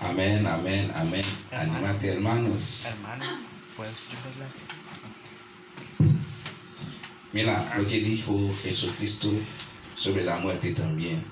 Amén, 0.00 0.46
amén, 0.46 0.90
amén. 0.96 1.24
Anímate, 1.52 2.08
hermanos. 2.08 2.86
Hermano, 2.86 3.24
¿puedes? 3.76 4.06
Mira 7.32 7.74
lo 7.76 7.86
que 7.86 8.00
dijo 8.00 8.50
Jesucristo 8.62 9.30
sobre 9.94 10.24
la 10.24 10.38
muerte 10.38 10.72
también. 10.72 11.22